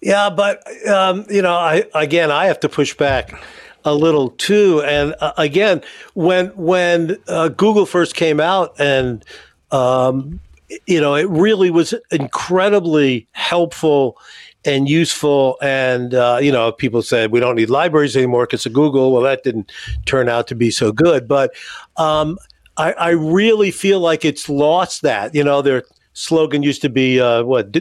[0.00, 3.40] Yeah, but um, you know, I again, I have to push back
[3.88, 4.82] a little too.
[4.82, 5.82] And uh, again,
[6.14, 9.24] when when uh, Google first came out, and
[9.70, 10.40] um,
[10.86, 14.16] you know, it really was incredibly helpful
[14.64, 15.58] and useful.
[15.62, 19.12] And uh, you know, people said we don't need libraries anymore because of Google.
[19.12, 19.72] Well, that didn't
[20.04, 21.52] turn out to be so good, but.
[21.96, 22.38] Um,
[22.80, 25.34] I, I really feel like it's lost that.
[25.34, 25.82] You know, their
[26.12, 27.72] slogan used to be uh, what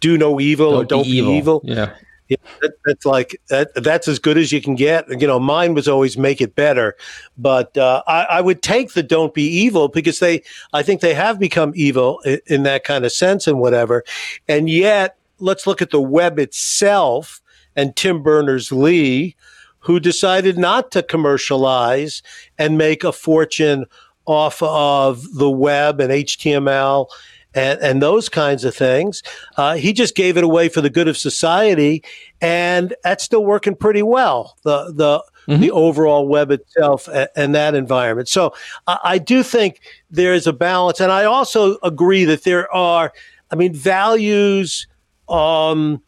[0.00, 1.30] do no evil don't or don't be evil.
[1.30, 1.60] Be evil.
[1.64, 1.94] Yeah.
[2.30, 5.08] Yeah, that, that's like that, that's as good as you can get.
[5.20, 6.96] You know, mine was always make it better,
[7.36, 11.12] but uh, I, I, would take the don't be evil because they, I think they
[11.12, 14.04] have become evil in, in that kind of sense and whatever.
[14.46, 17.42] And yet, let's look at the web itself
[17.74, 19.34] and Tim Berners Lee,
[19.80, 22.22] who decided not to commercialize
[22.58, 23.86] and make a fortune
[24.26, 27.08] off of the web and HTML
[27.54, 29.22] and, and those kinds of things.
[29.56, 32.02] Uh, he just gave it away for the good of society,
[32.40, 34.56] and that's still working pretty well.
[34.62, 35.60] The the mm-hmm.
[35.60, 38.28] the overall web itself and, and that environment.
[38.28, 38.54] So
[38.86, 39.80] I, I do think
[40.10, 43.12] there is a balance, and I also agree that there are.
[43.50, 44.86] I mean, values.
[45.28, 46.02] Um,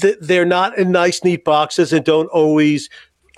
[0.00, 2.88] th- they're not in nice, neat boxes and don't always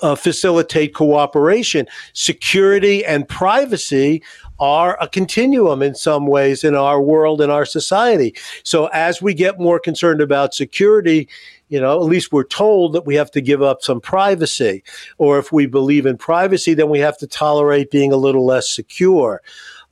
[0.03, 1.87] uh, facilitate cooperation.
[2.13, 4.23] Security and privacy
[4.59, 8.35] are a continuum in some ways in our world and our society.
[8.63, 11.29] So as we get more concerned about security,
[11.69, 14.83] you know, at least we're told that we have to give up some privacy.
[15.19, 18.71] Or if we believe in privacy, then we have to tolerate being a little less
[18.71, 19.43] secure.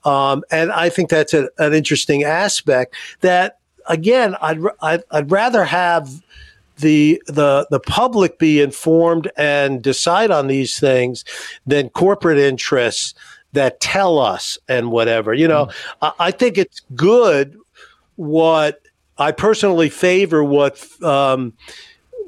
[0.05, 5.65] Um, and I think that's a, an interesting aspect that, again, I'd, I'd, I'd rather
[5.65, 6.23] have
[6.79, 11.25] the the the public be informed and decide on these things
[11.65, 13.15] than corporate interests
[13.55, 15.33] that tell us and whatever.
[15.35, 15.75] You know, mm.
[16.03, 17.57] I, I, think it's good
[18.17, 18.83] what
[19.19, 21.53] I personally favor what um,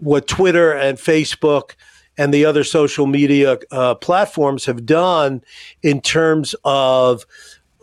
[0.01, 1.73] what Twitter and Facebook
[2.19, 5.43] and the other social media uh, platforms have done
[5.83, 7.27] in terms of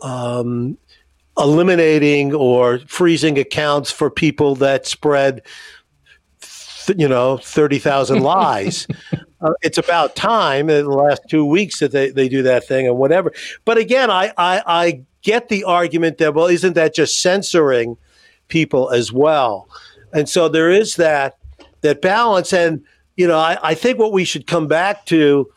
[0.02, 0.76] um,
[1.38, 5.42] eliminating or freezing accounts for people that spread
[6.96, 8.86] you know, 30,000 lies.
[9.44, 12.86] Uh, it's about time in the last two weeks that they, they do that thing
[12.86, 13.32] and whatever.
[13.64, 17.96] But again, I, I, I get the argument that, well, isn't that just censoring
[18.48, 19.68] people as well?
[20.12, 21.36] And so there is that,
[21.82, 22.52] that balance.
[22.52, 22.82] And,
[23.16, 25.50] you know, I, I think what we should come back to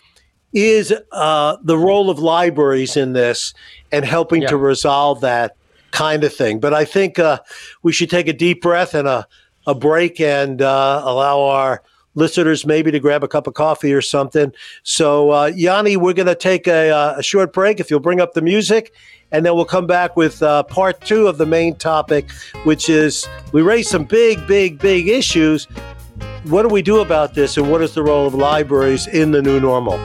[0.54, 3.54] is uh, the role of libraries in this
[3.92, 4.50] and helping yeah.
[4.50, 5.56] to resolve that
[5.92, 6.60] kind of thing.
[6.60, 7.40] But I think uh,
[7.84, 9.28] we should take a deep breath and a
[9.68, 11.84] a break and uh, allow our
[12.18, 14.52] listeners maybe to grab a cup of coffee or something.
[14.84, 17.80] So, uh, Yanni, we're going to take a, uh, a, short break.
[17.80, 18.94] If you'll bring up the music,
[19.32, 22.32] and then we'll come back with uh, part two of the main topic,
[22.64, 25.66] which is we raised some big, big, big issues.
[26.46, 29.42] What do we do about this, and what is the role of libraries in the
[29.42, 30.00] new normal?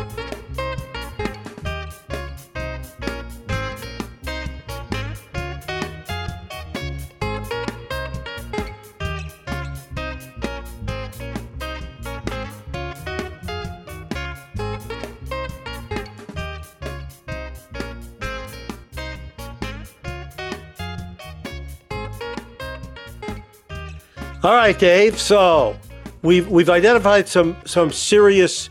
[24.45, 25.21] All right, Dave.
[25.21, 25.77] So
[26.23, 28.71] we've we've identified some some serious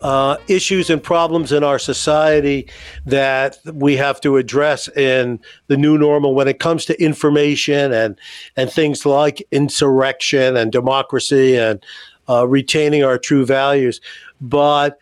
[0.00, 2.66] uh, issues and problems in our society
[3.04, 8.18] that we have to address in the new normal when it comes to information and
[8.56, 11.84] and things like insurrection and democracy and
[12.30, 14.00] uh, retaining our true values.
[14.40, 14.98] But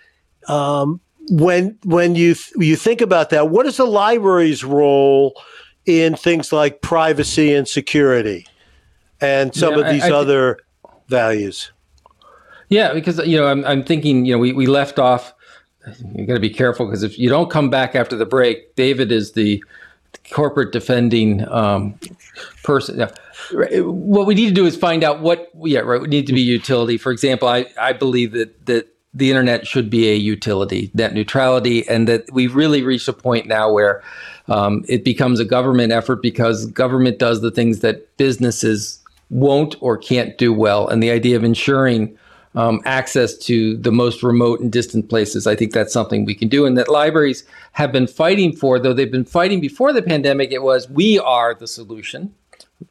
[0.48, 1.00] um,
[1.30, 5.40] when when you th- you think about that, what is the library's role
[5.86, 8.48] in things like privacy and security?
[9.20, 11.72] And some of these I, I other th- values.
[12.68, 15.34] Yeah, because you know, I'm I'm thinking, you know, we, we left off.
[16.14, 19.10] You got to be careful because if you don't come back after the break, David
[19.10, 19.64] is the
[20.30, 21.98] corporate defending um,
[22.62, 23.08] person.
[23.50, 26.00] What we need to do is find out what, yeah, right.
[26.00, 26.98] We need to be utility.
[26.98, 31.88] For example, I I believe that that the internet should be a utility, net neutrality,
[31.88, 34.02] and that we've really reached a point now where
[34.48, 38.97] um, it becomes a government effort because government does the things that businesses
[39.30, 40.88] won't or can't do well.
[40.88, 42.16] And the idea of ensuring
[42.54, 46.48] um, access to the most remote and distant places, I think that's something we can
[46.48, 46.66] do.
[46.66, 50.62] And that libraries have been fighting for, though they've been fighting before the pandemic, it
[50.62, 52.34] was we are the solution.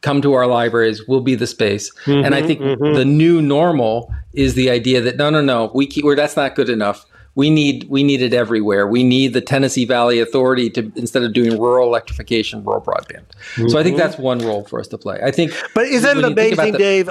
[0.01, 4.13] come to our libraries we'll be the space Mm-hmm, and i think the new normal
[4.33, 7.05] is the idea that no no no we keep, that's not good enough
[7.37, 11.31] we need we need it everywhere we need the tennessee valley authority to instead of
[11.31, 13.23] doing rural electrification rural broadband
[13.69, 15.67] so i think that's one role for us to play i think Mm-hmm.
[15.75, 17.09] But isn't it when you think about amazing, the- Dave?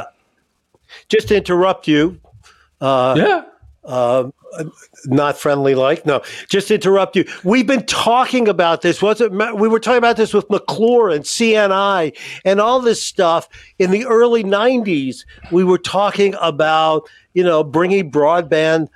[1.08, 2.20] Just to interrupt you,
[2.80, 3.44] yeah
[5.06, 6.04] not friendly like.
[6.06, 7.24] No, just to interrupt you.
[7.44, 9.02] We've been talking about this.
[9.02, 9.32] Was it?
[9.32, 13.48] We were talking about this with McClure and CNI and all this stuff
[13.78, 15.24] in the early '90s.
[15.52, 18.88] We were talking about you know bringing broadband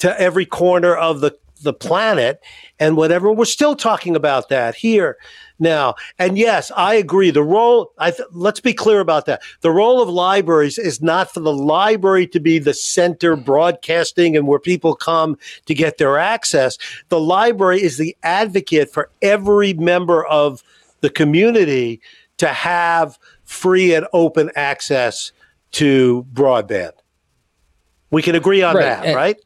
[0.00, 2.40] to every corner of the the planet
[2.78, 3.30] and whatever.
[3.30, 5.18] We're still talking about that here
[5.58, 5.94] now.
[6.18, 7.30] And yes, I agree.
[7.30, 9.42] The role, I th- let's be clear about that.
[9.60, 14.46] The role of libraries is not for the library to be the center broadcasting and
[14.46, 15.36] where people come
[15.66, 16.78] to get their access.
[17.10, 20.62] The library is the advocate for every member of
[21.02, 22.00] the community
[22.38, 25.30] to have free and open access
[25.72, 26.92] to broadband.
[28.10, 29.36] We can agree on Right, that, and- right?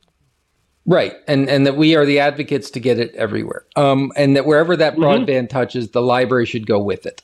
[0.87, 4.45] Right, and and that we are the advocates to get it everywhere, um, and that
[4.45, 7.23] wherever that broadband touches, the library should go with it.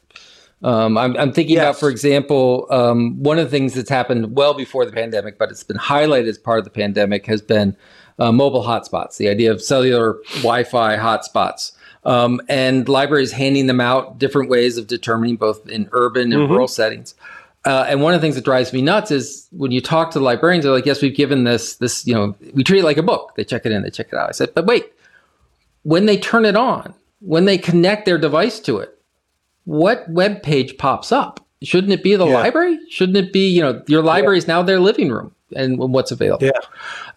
[0.63, 4.53] Um, I'm, I'm thinking about, for example, um, one of the things that's happened well
[4.53, 7.77] before the pandemic, but it's been highlighted as part of the pandemic, has been
[8.19, 9.17] uh, mobile hotspots.
[9.17, 11.73] The idea of cellular Wi-Fi hotspots,
[12.05, 16.69] um, and libraries handing them out different ways of determining both in urban and rural
[16.69, 17.15] settings.
[17.67, 20.19] Uh, and one of the things that drives me nuts is when you talk to
[20.19, 22.97] the librarians, they're like, "Yes, we've given this this you know we treat it like
[22.97, 23.33] a book.
[23.37, 24.87] They check it in, they check it out." I said, "But wait,
[25.83, 28.97] when they turn it on, when they connect their device to it,
[29.65, 31.45] what web page pops up?
[31.63, 32.33] Shouldn't it be the Yeah.
[32.35, 32.79] library?
[32.89, 36.47] Shouldn't it be you know your library is now their living room and what's available?"
[36.47, 36.53] Yeah.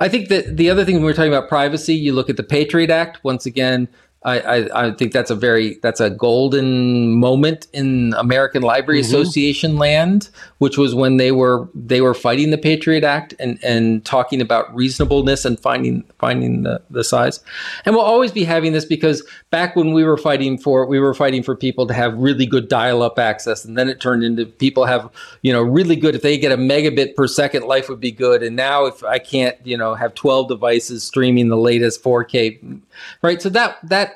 [0.02, 2.44] I think that the other thing when we're talking about privacy, you look at the
[2.44, 3.24] Patriot Act.
[3.24, 3.88] Once again,
[4.26, 9.16] I, I, I think that's a very that's a golden moment in American Library mm-hmm.
[9.16, 14.04] Association land, which was when they were they were fighting the Patriot Act and and
[14.06, 17.42] talking about reasonableness and finding finding the, the size.
[17.86, 21.14] And we'll always be having this because back when we were fighting for we were
[21.14, 24.86] fighting for people to have really good dial-up access, and then it turned into people
[24.86, 25.10] have
[25.42, 28.42] you know really good if they get a megabit per second, life would be good.
[28.42, 32.80] And now if I can't you know have twelve devices streaming the latest 4K,
[33.22, 33.42] right?
[33.42, 34.13] So that that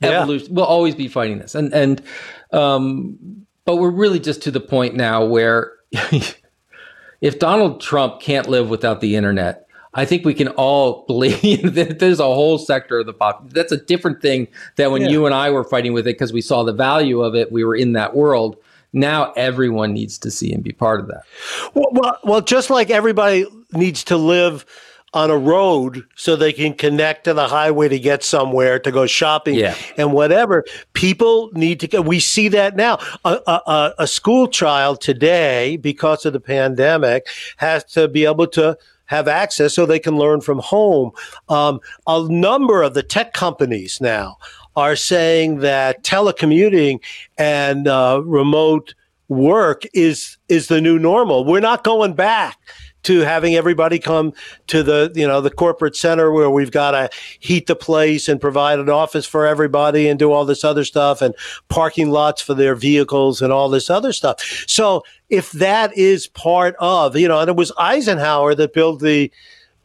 [0.00, 0.20] Yeah.
[0.22, 2.02] evolution we'll always be fighting this and and
[2.52, 3.18] um
[3.64, 5.72] but we're really just to the point now where
[7.20, 11.98] if donald trump can't live without the internet i think we can all believe that
[11.98, 14.46] there's a whole sector of the pop that's a different thing
[14.76, 15.08] than when Yeah.
[15.08, 17.64] you and i were fighting with it because we saw the value of it we
[17.64, 18.56] were in that world
[18.92, 21.22] now everyone needs to see and be part of that
[21.74, 24.64] Well, well, well, just like everybody needs to live
[25.14, 29.06] on a road so they can connect to the highway to get somewhere to go
[29.06, 29.74] shopping Yeah.
[29.96, 30.64] and whatever.
[30.92, 32.02] People need to.
[32.02, 32.98] We see that now.
[33.24, 38.46] A, a, a- a school child today, because of the pandemic, has to be able
[38.48, 41.12] to have access so they can learn from home.
[41.48, 44.36] Um, a number of the tech companies now
[44.76, 47.00] are saying that telecommuting
[47.38, 48.94] and uh, remote
[49.28, 51.44] work is is the new normal.
[51.46, 52.58] We're not going back
[53.08, 54.34] to having everybody come
[54.66, 58.38] to the you know the corporate center where we've got to heat the place and
[58.38, 61.34] provide an office for everybody and do all this other stuff and
[61.70, 64.42] parking lots for their vehicles and all this other stuff.
[64.66, 69.32] So if that is part of you know and it was Eisenhower that built the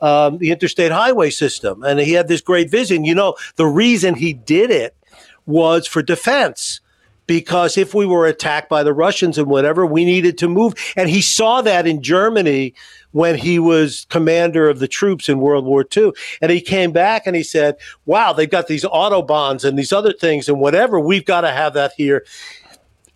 [0.02, 3.06] um, the interstate highway system and he had this great vision.
[3.06, 4.98] You know the reason he did it
[5.46, 6.82] was for defense
[7.28, 10.74] because if we were attacked by the Russians and whatever, we needed to move.
[10.96, 12.74] And he saw that in Germany
[13.12, 16.12] when he was commander of the troops in World War II.
[16.42, 20.14] And he came back and he said, Wow, they've got these autobahns and these other
[20.14, 21.00] things and whatever.
[21.00, 22.26] We've got to have that here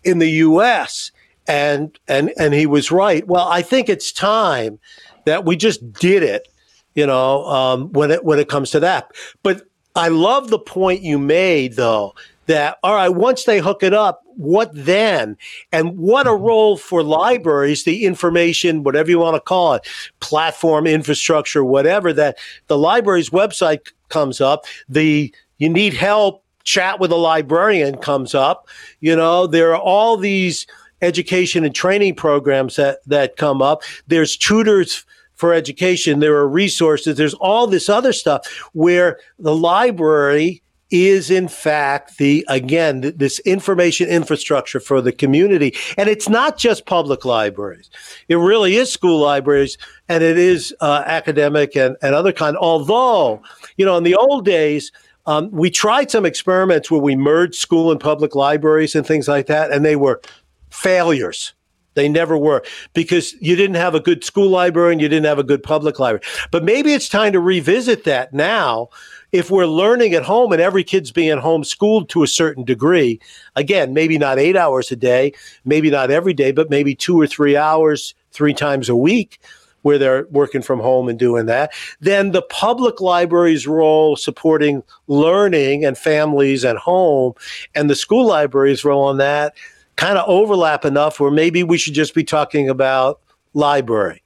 [0.04, 1.12] in the US.
[1.46, 3.26] And and and he was right.
[3.26, 4.78] Well, I think it's time
[5.24, 6.46] that we just did it,
[6.94, 9.12] you know, um, when it when it comes to that.
[9.42, 9.62] But
[9.96, 12.14] I love the point you made though
[12.48, 15.36] that all right once they hook it up what then?
[15.72, 16.44] And what a mm-hmm.
[16.44, 19.86] role for libraries the information whatever you want to call it
[20.20, 22.38] platform infrastructure whatever that
[22.68, 28.68] the library's website comes up the you need help chat with a librarian comes up
[29.00, 30.66] you know there are all these
[31.02, 33.82] education and training programs that that come up.
[34.06, 40.60] There's tutors for education there are resources there's all this other stuff where the library
[40.90, 46.56] is in fact the again th- this information infrastructure for the community and it's not
[46.56, 47.90] just public libraries
[48.28, 49.76] it really is school libraries
[50.08, 53.42] and it is uh, academic and, and other kind although
[53.76, 54.90] you know in the old days
[55.26, 59.46] um, we tried some experiments where we merged school and public libraries and things like
[59.46, 60.22] that and they were
[60.70, 61.54] failures.
[61.94, 62.62] They never were
[62.94, 65.98] because you didn't have a good school library and you didn't have a good public
[65.98, 66.24] library.
[66.52, 68.88] But maybe it's time to revisit that now.
[69.32, 73.20] If we're learning at home and every kid's being homeschooled to a certain degree,
[73.56, 75.32] again, maybe not eight hours a day,
[75.64, 79.38] maybe not every day, but maybe two or three hours, three times a week,
[79.82, 81.72] where they're working from home and doing that.
[82.00, 87.34] Then the public library's role supporting learning and families at home,
[87.74, 89.54] and the school library's role on that
[89.96, 93.20] kind of overlap enough where maybe we should just be talking about
[93.52, 94.22] library.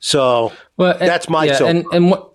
[0.00, 2.32] So well, and, that's my yeah, and and what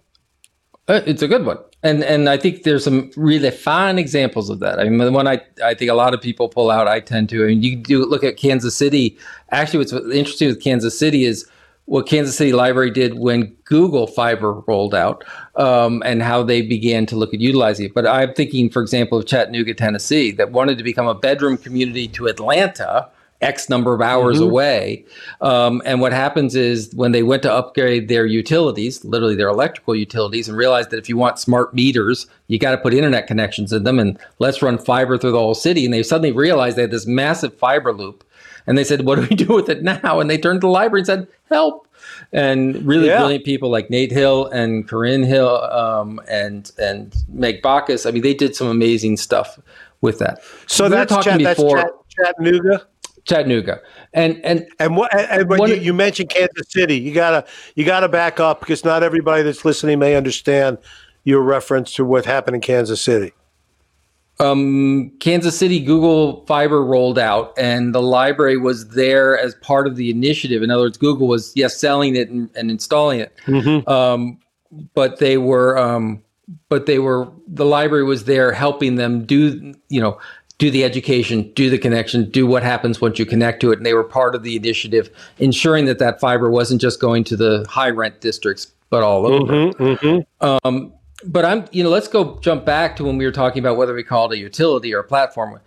[0.87, 1.57] uh, it's a good one.
[1.83, 4.79] And and I think there's some really fine examples of that.
[4.79, 7.29] I mean, the one I, I think a lot of people pull out, I tend
[7.29, 7.43] to.
[7.43, 9.17] I mean, you do look at Kansas City.
[9.49, 11.49] Actually, what's interesting with Kansas City is
[11.85, 15.25] what Kansas City Library did when Google Fiber rolled out
[15.55, 17.93] um, and how they began to look at utilizing it.
[17.93, 22.07] But I'm thinking, for example, of Chattanooga, Tennessee, that wanted to become a bedroom community
[22.09, 23.09] to Atlanta.
[23.41, 24.49] X number of hours mm-hmm.
[24.49, 25.05] away.
[25.41, 29.95] Um, and what happens is when they went to upgrade their utilities, literally their electrical
[29.95, 33.73] utilities, and realized that if you want smart meters, you got to put internet connections
[33.73, 35.85] in them and let's run fiber through the whole city.
[35.85, 38.23] And they suddenly realized they had this massive fiber loop
[38.67, 40.71] and they said, "What do we do with it now?" And they turned to the
[40.71, 41.87] library and said, "Help!"
[42.31, 43.17] And really yeah.
[43.19, 48.05] brilliant people like Nate Hill and Corinne Hill um, and and Meg Backus.
[48.05, 49.59] I mean, they did some amazing stuff
[50.01, 50.41] with that.
[50.67, 52.85] So we that's, talking Ch- before, that's Chattanooga.
[53.31, 53.81] Chattanooga,
[54.13, 58.09] and and and what and when you, you, mentioned Kansas City, you gotta you gotta
[58.09, 60.77] back up because not everybody that's listening may understand
[61.23, 63.33] your reference to what happened in Kansas City
[64.41, 69.95] um, Kansas City Google Fiber rolled out, and the library was there as part of
[69.95, 70.63] the initiative.
[70.63, 73.87] In other words, Google was yes selling it and, and installing it, mm-hmm.
[73.87, 74.39] um,
[74.93, 76.23] but they were um,
[76.69, 80.19] but they were the library was there helping them do you know
[80.61, 83.85] do the education, do the connection, do what happens once you connect to it, and
[83.85, 85.09] they were part of the initiative,
[85.39, 89.51] ensuring that that fiber wasn't just going to the high rent districts but all over.
[89.51, 90.47] Mm-hmm, mm-hmm.
[90.47, 90.93] Um,
[91.25, 93.95] but I'm, you know, let's go jump back to when we were talking about whether
[93.95, 95.59] we call it a utility or a platform.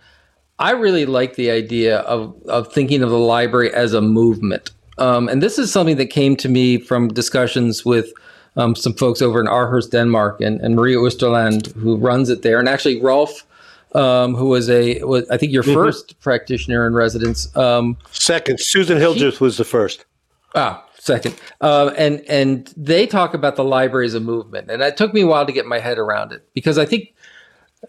[0.59, 5.27] I really like the idea of of thinking of the library as a movement, um,
[5.27, 8.13] and this is something that came to me from discussions with
[8.55, 12.59] um, some folks over in Aarhus, Denmark, and, and Marie Østergård, who runs it there,
[12.59, 13.45] and actually Rolf.
[13.95, 15.73] Um, who was a was, I think your mm-hmm.
[15.73, 17.55] first practitioner in residence.
[17.55, 20.03] Um, Second, Susan Hildreth was the first.
[20.53, 21.35] Ah, second.
[21.61, 25.21] Uh, and and they talk about the library as a movement, and it took me
[25.21, 27.13] a while to get my head around it because I think,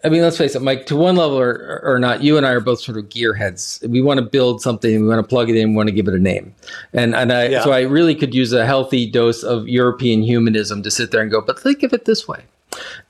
[0.03, 0.85] I mean, let's face it, Mike.
[0.87, 3.85] To one level or, or not, you and I are both sort of gearheads.
[3.89, 6.07] We want to build something, we want to plug it in, we want to give
[6.07, 6.53] it a name,
[6.93, 7.63] and and I yeah.
[7.63, 11.31] so I really could use a healthy dose of European humanism to sit there and
[11.31, 12.43] go, but think of it this way.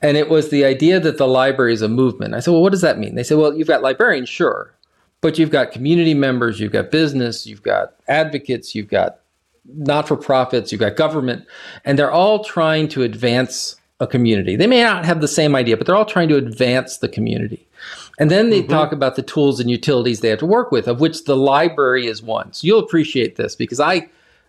[0.00, 2.34] And it was the idea that the library is a movement.
[2.34, 3.14] I said, well, what does that mean?
[3.14, 4.74] They said, well, you've got librarians, sure,
[5.20, 9.18] but you've got community members, you've got business, you've got advocates, you've got
[9.74, 11.44] not for profits, you've got government,
[11.84, 14.56] and they're all trying to advance a community.
[14.56, 17.66] They may not have the same idea, but they're all trying to advance the community.
[18.18, 18.70] And then they mm-hmm.
[18.70, 22.06] talk about the tools and utilities they have to work with, of which the library
[22.06, 22.52] is one.
[22.52, 24.08] So you'll appreciate this because I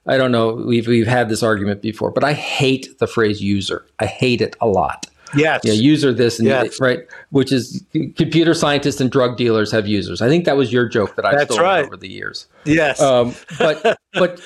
[0.10, 3.86] I don't know, we've we've had this argument before, but I hate the phrase user.
[3.99, 5.05] I hate it a lot.
[5.36, 5.62] Yes.
[5.64, 6.82] Yeah, user this and yes.
[6.82, 7.84] right, which is
[8.16, 10.22] computer scientists and drug dealers have users.
[10.22, 11.86] I think that was your joke that I've stolen right.
[11.86, 12.47] over the years.
[12.66, 12.99] Yes.
[12.99, 14.41] Um, but but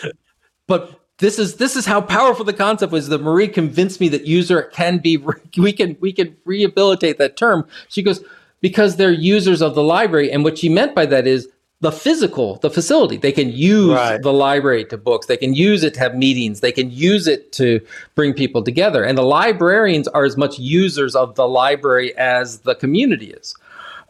[0.67, 4.25] but this is this is how powerful the concept was that Marie convinced me that
[4.25, 5.17] user can be
[5.57, 7.65] we can we can rehabilitate that term.
[7.87, 8.21] She goes
[8.59, 11.47] because they're users of the library, and what she meant by that is
[11.83, 13.17] the physical, the facility.
[13.17, 14.21] They can use right.
[14.21, 15.27] the library to books.
[15.27, 16.61] They can use it to have meetings.
[16.61, 17.81] They can use it to
[18.15, 19.03] bring people together.
[19.03, 23.53] And the librarians are as much users of the library as the community is.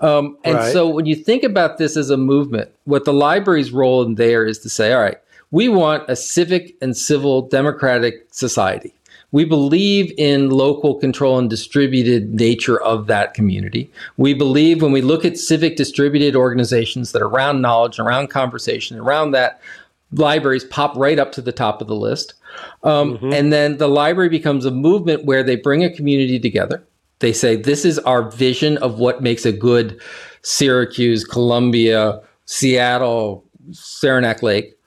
[0.02, 0.72] Um, and right.
[0.72, 4.46] so when you think about this as a movement, what the library's role in there
[4.46, 5.18] is to say, all right,
[5.50, 8.94] we want a civic and civil democratic society.
[9.34, 13.92] We believe in local control and distributed nature of that community.
[14.16, 18.98] We believe when we look at civic distributed organizations that are around knowledge, around conversation,
[18.98, 19.60] around that,
[20.12, 22.36] libraries pop right up to the top of the list.
[22.84, 23.34] Um, mm-hmm.
[23.34, 26.84] And then the library becomes a movement where they bring a community together.
[27.18, 30.00] They say, this is our vision of what makes a good
[30.44, 34.78] Syracuse, Columbia, Seattle, Saranac Lake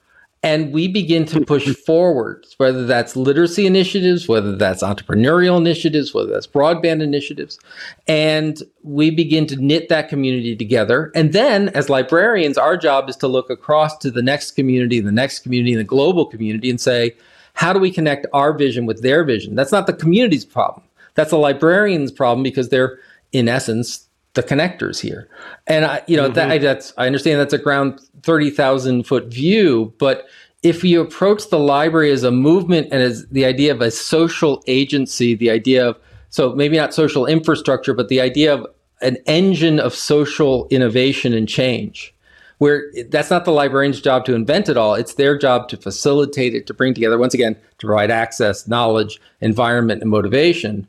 [0.47, 6.31] and we begin to push forward, whether that's literacy initiatives, whether that's entrepreneurial initiatives, whether
[6.31, 7.59] that's broadband initiatives.
[8.07, 11.11] And we begin to knit that community together.
[11.13, 15.11] And then, as librarians, our job is to look across to the next community, the
[15.11, 17.13] next community, the global community, and say,
[17.53, 19.53] how do we connect our vision with their vision?
[19.53, 20.85] That's not the community's problem.
[21.15, 22.99] That's a librarian's problem because they're,
[23.33, 24.06] in essence,
[24.37, 25.27] the connectors here.
[25.65, 26.49] And I, you know, mm-hmm.
[26.49, 30.27] that, that's I understand that's a ground thirty thousand foot view, but
[30.63, 34.63] if you approach the library as a movement and as the idea of a social
[34.67, 35.97] agency, the idea of
[36.29, 38.65] so maybe not social infrastructure, but the idea of
[39.01, 42.13] an engine of social innovation and change
[42.59, 46.55] where that's not the librarian's job to invent it all it's their job to facilitate
[46.55, 50.87] it to bring together once again to provide access knowledge environment and motivation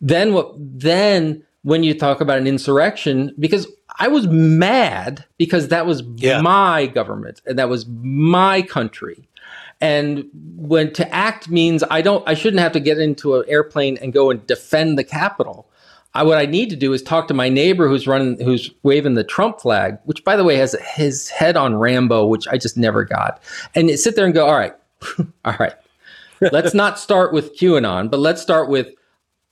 [0.00, 3.66] then what then when you talk about an insurrection because
[3.98, 6.40] i was mad because that was yeah.
[6.40, 9.28] my government and that was my country.
[9.80, 13.98] And when to act means i don't i shouldn't have to get into an airplane
[13.98, 15.68] and go and defend the capitol.
[16.14, 19.14] I, what I need to do is talk to my neighbor who's running, who's waving
[19.14, 22.76] the Trump flag, which by the way has his head on Rambo, which I just
[22.76, 23.42] never got,
[23.74, 24.74] and sit there and go, all right,
[25.44, 25.74] all right,
[26.40, 28.88] let's not start with QAnon, but let's start with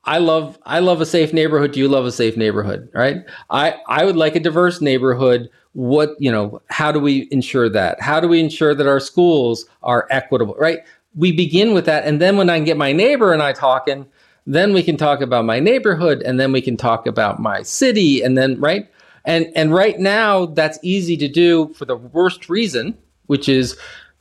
[0.04, 1.72] I love I love a safe neighborhood.
[1.72, 2.88] Do you love a safe neighborhood?
[2.94, 3.18] Right?
[3.50, 5.50] I I would like a diverse neighborhood.
[5.72, 6.62] What you know?
[6.68, 8.00] How do we ensure that?
[8.00, 10.56] How do we ensure that our schools are equitable?
[10.58, 10.80] Right?
[11.14, 14.06] We begin with that, and then when I can get my neighbor and I talking,
[14.46, 18.22] then we can talk about my neighborhood and then we can talk about my city
[18.22, 18.90] and then right
[19.24, 22.96] and and right now that's easy to do for the worst reason
[23.26, 23.76] which is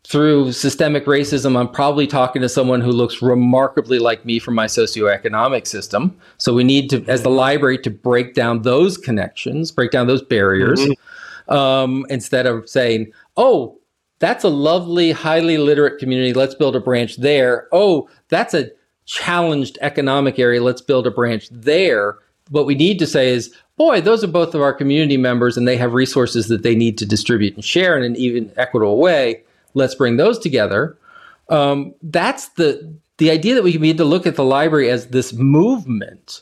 [0.06, 4.66] through systemic racism i'm probably talking to someone who looks remarkably like me from my
[4.66, 9.92] socioeconomic system so we need to as the library to break down those connections break
[9.92, 11.54] down those barriers mm-hmm.
[11.54, 13.78] um, instead of saying oh
[14.20, 18.70] that's a lovely highly literate community let's build a branch there oh that's a
[19.10, 22.20] challenged economic area, let's build a branch there.
[22.52, 25.68] What we need to say is, boy, those are both of our community members and
[25.68, 29.44] they have resources that they need to distribute and share in an even equitable way.
[29.74, 30.98] Let's bring those together.
[31.50, 35.34] Um, that's the the idea that we need to look at the library as this
[35.34, 36.42] movement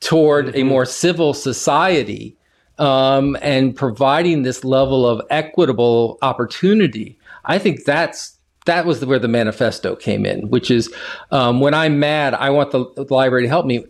[0.00, 0.56] toward mm-hmm.
[0.56, 2.36] a more civil society
[2.78, 7.18] um, and providing this level of equitable opportunity.
[7.44, 8.34] I think that's
[8.66, 10.92] that was where the manifesto came in, which is
[11.30, 13.84] um, when I'm mad, I want the, the, library to help me.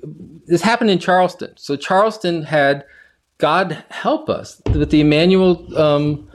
[0.47, 1.53] This happened in Charleston.
[1.57, 2.85] So Charleston had,
[3.39, 6.29] God help us, with the Emanuel um,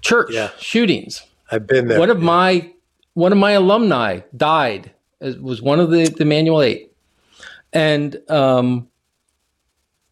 [0.00, 0.50] Church yeah.
[0.58, 1.22] shootings.
[1.50, 1.98] I've been there.
[1.98, 2.72] One of my
[3.14, 4.92] one of my alumni died.
[5.20, 6.92] It was one of the, the Emanuel Eight,
[7.72, 8.88] and um,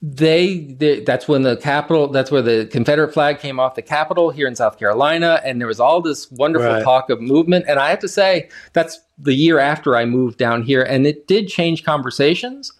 [0.07, 4.31] they, they, that's when the Capitol that's where the confederate flag came off the Capitol
[4.31, 6.85] here in south carolina and there was all this wonderful right.
[6.85, 10.63] talk of movement and i have to say that's the year after i moved down
[10.63, 12.71] here and it did change conversations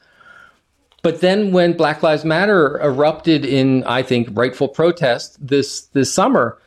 [1.01, 6.59] but then when black lives matter erupted in i think rightful protest this this summer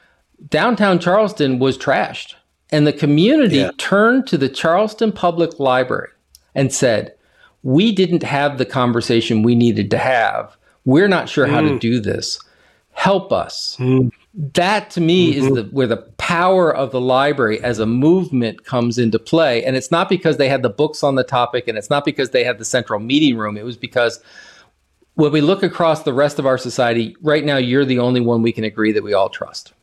[0.49, 2.35] downtown charleston was trashed
[2.71, 3.71] and the community yeah.
[3.77, 6.09] turned to the charleston public library
[6.53, 7.13] and said
[7.63, 10.55] we didn't have the conversation we needed to have.
[10.85, 11.51] We're not sure mm.
[11.51, 11.79] how to mm.
[11.79, 12.39] do this.
[12.91, 13.75] Help us.
[13.77, 14.11] Mm.
[14.53, 15.47] That to me mm-hmm.
[15.47, 19.65] is the where the power of the library as a movement comes into play.
[19.65, 22.29] And it's not because they had the books on the topic and it's not because
[22.29, 23.57] they had the central meeting room.
[23.57, 24.23] It was because
[25.15, 28.43] when we look across the rest of our society, right now you're the only one
[28.43, 29.73] we can agree that we all trust.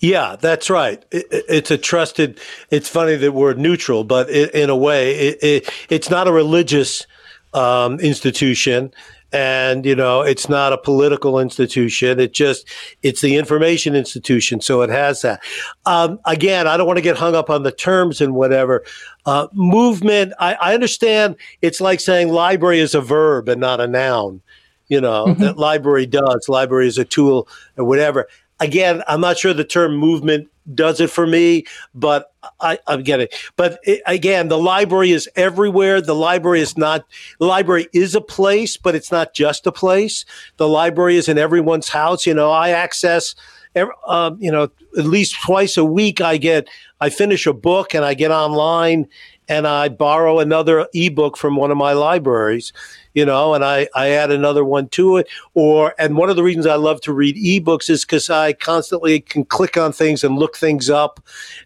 [0.00, 1.04] Yeah, that's right.
[1.10, 2.40] It, it's a trusted.
[2.70, 7.06] It's funny that we're neutral, but it, in a way, it, it's not a religious
[7.54, 8.92] um, institution,
[9.32, 12.20] and you know, it's not a political institution.
[12.20, 12.68] It just
[13.02, 15.40] it's the information institution, so it has that.
[15.86, 18.84] Um, again, I don't want to get hung up on the terms and whatever.
[19.24, 20.32] Uh, movement.
[20.38, 21.36] I, I understand.
[21.62, 24.42] It's like saying library is a verb and not a noun
[24.88, 25.42] you know mm-hmm.
[25.42, 28.28] that library does library is a tool or whatever
[28.60, 33.20] again, I'm not sure the term movement does it for me, but I, I get
[33.20, 33.34] it.
[33.56, 36.00] But it, again, the library is everywhere.
[36.00, 37.04] The library is not,
[37.38, 40.24] the library is a place, but it's not just a place.
[40.56, 42.26] The library is in everyone's house.
[42.26, 43.34] You know, I access,
[44.06, 44.64] um, you know,
[44.98, 46.68] at least twice a week, I get,
[47.00, 49.06] I finish a book and I get online
[49.48, 52.72] and I borrow another ebook from one of my libraries,
[53.16, 55.26] you know, and I, I add another one to it.
[55.54, 59.20] Or, and one of the reasons I love to read ebooks is because I constantly
[59.20, 61.18] can click on things and look things up.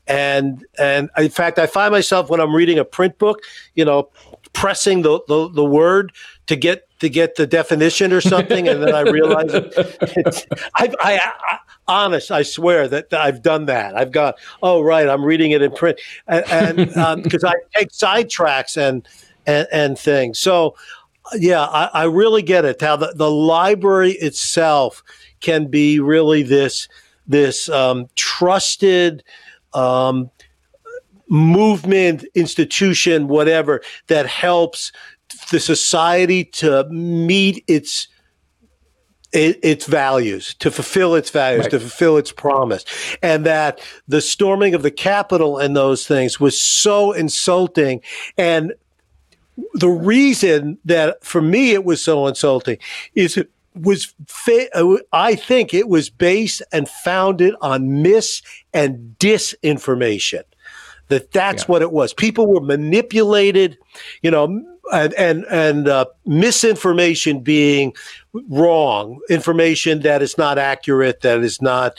[0.07, 3.41] And, and in fact, I find myself when I'm reading a print book,
[3.75, 4.09] you know,
[4.53, 6.13] pressing the, the, the word
[6.47, 11.33] to get to get the definition or something, and then I realize it's, I, I,
[11.49, 13.97] I, honest, I swear that I've done that.
[13.97, 16.77] I've got oh right, I'm reading it in print, and
[17.23, 19.09] because um, I take sidetracks and
[19.47, 20.39] and and things.
[20.39, 20.75] So
[21.35, 22.81] yeah, I, I really get it.
[22.81, 25.03] How the, the library itself
[25.41, 26.89] can be really this
[27.27, 29.23] this um, trusted.
[29.73, 30.31] Um,
[31.31, 34.93] movement, institution, whatever that helps
[35.51, 38.09] the society to meet its
[39.33, 41.71] it, its values, to fulfill its values, right.
[41.71, 42.85] to fulfill its promise.
[43.23, 48.01] And that the storming of the Capitol and those things was so insulting.
[48.37, 48.73] And
[49.75, 52.79] the reason that for me it was so insulting
[53.15, 58.43] is it was, fa- I think it was based and founded on mis
[58.73, 60.43] and disinformation.
[61.09, 61.67] That that's yeah.
[61.67, 62.15] what it was.
[62.15, 63.77] People were manipulated,
[64.23, 67.95] you know, and and, and uh, misinformation being
[68.49, 71.99] wrong, information that is not accurate, that is not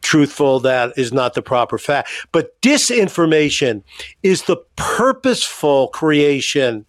[0.00, 2.08] truthful, that is not the proper fact.
[2.32, 3.82] But disinformation
[4.22, 6.86] is the purposeful creation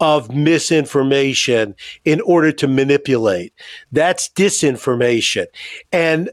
[0.00, 1.74] of misinformation
[2.04, 3.52] in order to manipulate.
[3.92, 5.46] That's disinformation.
[5.92, 6.30] And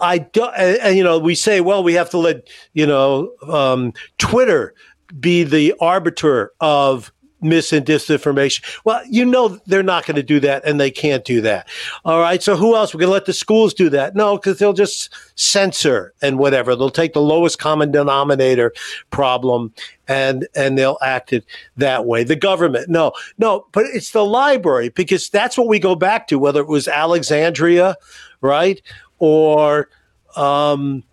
[0.00, 3.92] I do, and, you know, we say, well, we have to let you know um,
[4.18, 4.74] Twitter
[5.18, 7.12] be the arbiter of
[7.42, 8.64] mis and disinformation.
[8.84, 11.68] Well, you know they're not going to do that, and they can't do that.
[12.04, 12.42] All right.
[12.42, 12.94] So who else?
[12.94, 14.14] We're going to let the schools do that?
[14.14, 16.76] No, because they'll just censor and whatever.
[16.76, 18.72] They'll take the lowest common denominator
[19.10, 19.72] problem
[20.08, 21.44] and and they'll act it
[21.76, 22.24] that way.
[22.24, 26.38] The government, no, no, but it's the library because that's what we go back to.
[26.38, 27.96] Whether it was Alexandria,
[28.40, 28.82] right,
[29.18, 29.88] or
[30.36, 31.04] um,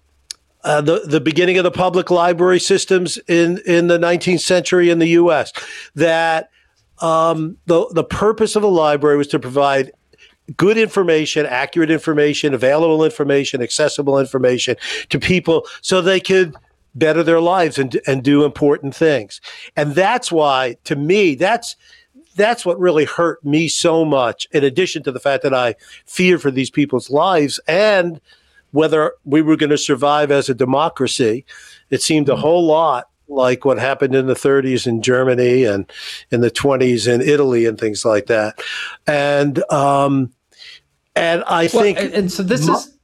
[0.64, 5.00] uh, the the beginning of the public library systems in in the 19th century in
[5.00, 5.54] the U.S.
[5.96, 6.50] That
[7.00, 9.92] um, the the purpose of a library was to provide
[10.58, 14.76] good information, accurate information, available information, accessible information
[15.10, 16.56] to people so they could
[16.96, 19.40] better their lives and and do important things.
[19.76, 21.76] And that's why, to me, that's
[22.36, 24.48] that's what really hurt me so much.
[24.52, 28.20] In addition to the fact that I fear for these people's lives and
[28.72, 31.46] whether we were going to survive as a democracy.
[31.90, 32.42] It seemed a hmm.
[32.42, 35.90] whole lot like what happened in the 30s in Germany and
[36.32, 38.60] in the 20s in Italy and things like that.
[39.06, 40.34] And um,
[41.16, 42.98] and I well, think and, and, so this is.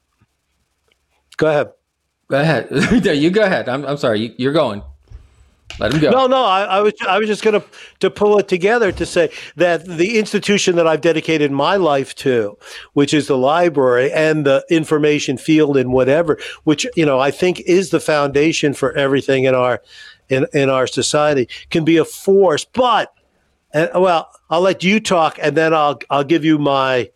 [1.37, 1.71] Go ahead.
[2.29, 2.67] Go ahead.
[3.05, 3.69] you go ahead.
[3.69, 4.21] I'm I'm sorry.
[4.21, 4.81] You, you're going.
[5.79, 6.09] Let him go.
[6.09, 7.67] No, no, I, I was I was just going to
[7.99, 12.57] to pull it together to say that the institution that I've dedicated my life to,
[12.93, 17.59] which is the library and the information field and whatever, which you know I think
[17.61, 19.81] is the foundation for everything in our
[20.29, 22.63] in in our society, can be a force.
[22.63, 23.13] But
[23.73, 27.11] and well, I'll let you talk, and then I'll I'll give you my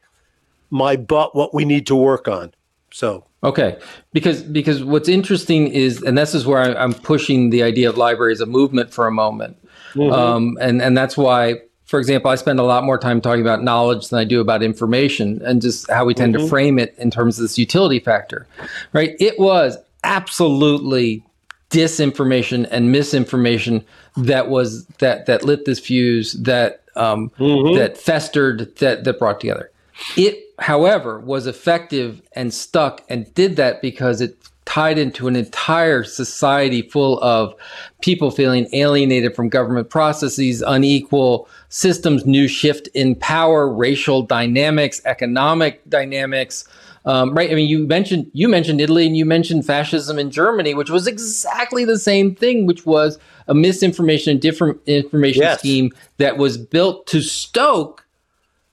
[0.69, 2.53] my but what we need to work on.
[2.91, 3.79] So Okay,
[4.11, 7.97] because because what's interesting is, and this is where I, am pushing the idea of
[7.97, 9.57] library as a movement for a moment,
[9.93, 10.11] mm-hmm.
[10.11, 13.63] um, and and that's why, for example, I spend a lot more time talking about
[13.63, 16.43] knowledge than I do about information, and just how we tend mm-hmm.
[16.43, 18.45] to frame it in terms of this utility factor,
[18.91, 19.15] right?
[19.21, 21.23] It was absolutely
[21.69, 23.85] disinformation and misinformation
[24.17, 27.77] that was that that lit this fuse that um, mm-hmm.
[27.77, 29.71] that festered that that brought together.
[30.17, 34.37] It however, was effective and stuck and did that because it
[34.69, 37.55] tied into an entire society full of
[38.01, 45.81] people feeling alienated from government processes, unequal systems, new shift in power, racial dynamics, economic
[45.89, 46.65] dynamics.
[47.05, 47.49] Um, right?
[47.49, 51.07] I mean, you mentioned you mentioned Italy and you mentioned fascism in Germany, which was
[51.07, 55.57] exactly the same thing, which was a misinformation, different information yes.
[55.57, 58.05] scheme that was built to stoke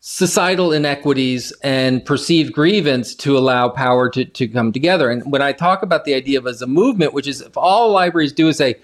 [0.08, 5.10] societal inequities and perceived grievance to allow power to, to come together.
[5.10, 7.90] And when I talk about the idea of as a movement, which is if all
[7.90, 8.76] libraries do is say,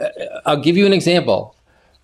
[0.00, 0.08] uh,
[0.46, 1.54] I'll give you an example.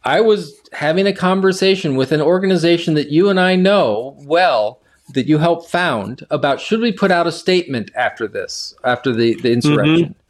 [0.04, 4.82] I was having a conversation with an organization that you and I know well
[5.14, 9.34] that you helped found about should we put out a statement after this, after the,
[9.40, 10.10] the insurrection.
[10.10, 10.27] Mm-hmm.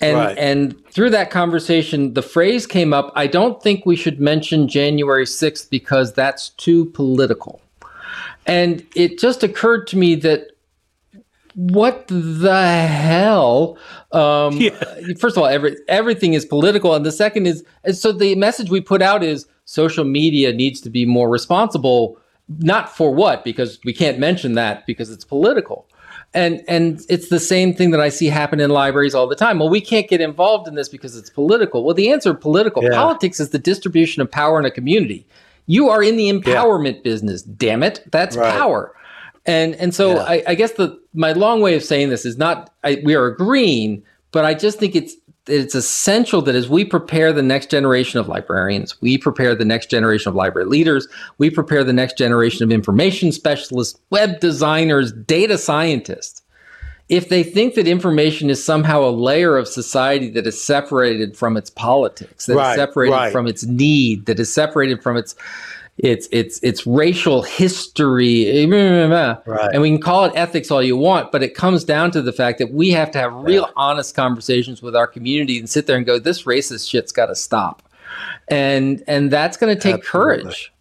[0.00, 0.38] And right.
[0.38, 3.12] and through that conversation, the phrase came up.
[3.14, 7.60] I don't think we should mention January 6th because that's too political.
[8.46, 10.50] And it just occurred to me that
[11.54, 13.78] what the hell?
[14.12, 14.78] Um, yeah.
[15.18, 18.82] First of all, every, everything is political, and the second is so the message we
[18.82, 22.18] put out is social media needs to be more responsible.
[22.48, 25.88] Not for what, because we can't mention that because it's political
[26.36, 29.58] and and it's the same thing that I see happen in libraries all the time.
[29.58, 31.82] Well, we can't get involved in this because it's political.
[31.82, 32.84] Well, the answer political.
[32.84, 32.90] Yeah.
[32.90, 35.26] Politics is the distribution of power in a community.
[35.64, 37.02] You are in the empowerment yeah.
[37.02, 37.42] business.
[37.42, 38.52] Damn it, that's right.
[38.52, 38.94] power.
[39.46, 40.22] And and so yeah.
[40.22, 43.26] I, I, guess the my long way of saying this is not I, we are
[43.26, 45.14] agreeing, but I just think it's
[45.48, 49.90] it's essential that as we prepare the next generation of librarians, we prepare the next
[49.90, 51.06] generation of library leaders,
[51.38, 56.42] we prepare the next generation of information specialists, web designers, data scientists.
[57.08, 61.56] If they think that information is somehow a layer of society that is separated from
[61.56, 63.32] its politics, that right, is separated right.
[63.32, 65.36] from its need, that is separated from its
[65.98, 68.66] it's it's it's racial history.
[68.66, 69.70] Right.
[69.72, 72.32] and we can call it ethics all you want but it comes down to the
[72.32, 73.72] fact that we have to have real yeah.
[73.76, 77.34] honest conversations with our community and sit there and go this racist shit's got to
[77.34, 77.82] stop.
[78.48, 80.42] And and that's going to take Absolutely.
[80.42, 80.72] courage.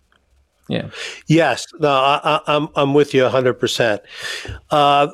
[0.67, 0.89] Yeah.
[1.27, 1.67] Yes.
[1.79, 3.99] No I, am I'm, I'm with you 100%
[4.71, 5.07] uh,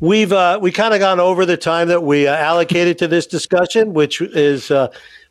[0.00, 3.26] we've uh, we kind of gone over the time that we uh, allocated to this
[3.26, 4.88] discussion which is uh,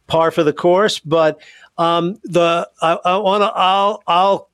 [0.07, 1.39] par for the course but
[1.77, 4.49] um, the I, I want to I'll I'll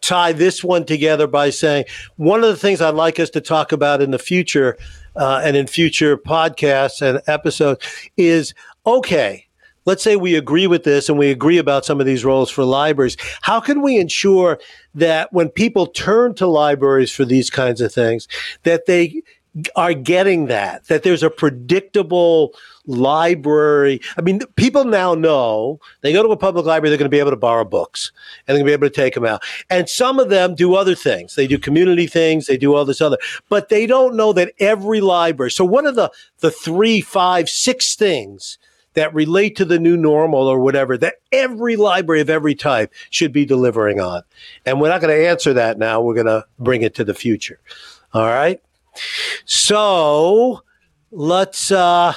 [0.00, 1.84] tie this one together by saying
[2.16, 4.76] one of the things I'd like us to talk about in the future
[5.16, 7.86] uh, and in future podcasts and episodes
[8.16, 9.46] is okay.
[9.84, 12.64] Let's say we agree with this and we agree about some of these roles for
[12.64, 13.16] libraries.
[13.42, 14.60] How can we ensure
[14.94, 18.28] that when people turn to libraries for these kinds of things,
[18.62, 19.22] that they
[19.76, 22.54] are getting that, that there's a predictable
[22.86, 24.00] library.
[24.16, 27.18] I mean, people now know they go to a public library, they're going to be
[27.18, 28.12] able to borrow books
[28.46, 29.42] and they're going to be able to take them out.
[29.68, 31.34] And some of them do other things.
[31.34, 35.00] They do community things, they do all this other, but they don't know that every
[35.00, 35.50] library.
[35.50, 38.58] So, one of the, the three, five, six things
[38.94, 43.32] that relate to the new normal or whatever that every library of every type should
[43.32, 44.22] be delivering on.
[44.66, 46.00] And we're not going to answer that now.
[46.00, 47.58] We're going to bring it to the future.
[48.12, 48.60] All right.
[49.44, 50.62] So
[51.10, 52.14] let's uh,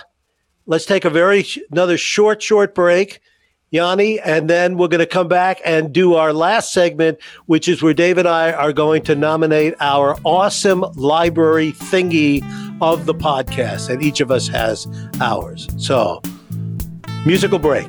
[0.66, 3.22] let's take a very another short short break.
[3.72, 7.18] Yanni, and then we're going to come back and do our last segment,
[7.48, 12.42] which is where Dave and I are going to nominate our awesome library thingy
[12.82, 14.88] of the podcast, and each of us has
[15.20, 15.68] ours.
[15.78, 16.22] So,
[17.26, 17.88] musical break.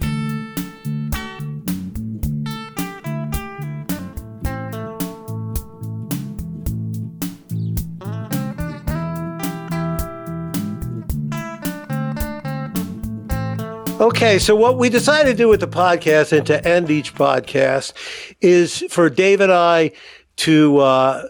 [13.99, 17.94] Okay, so what we decided to do with the podcast and to end each podcast
[18.42, 19.92] is for Dave and I
[20.36, 21.22] to uh,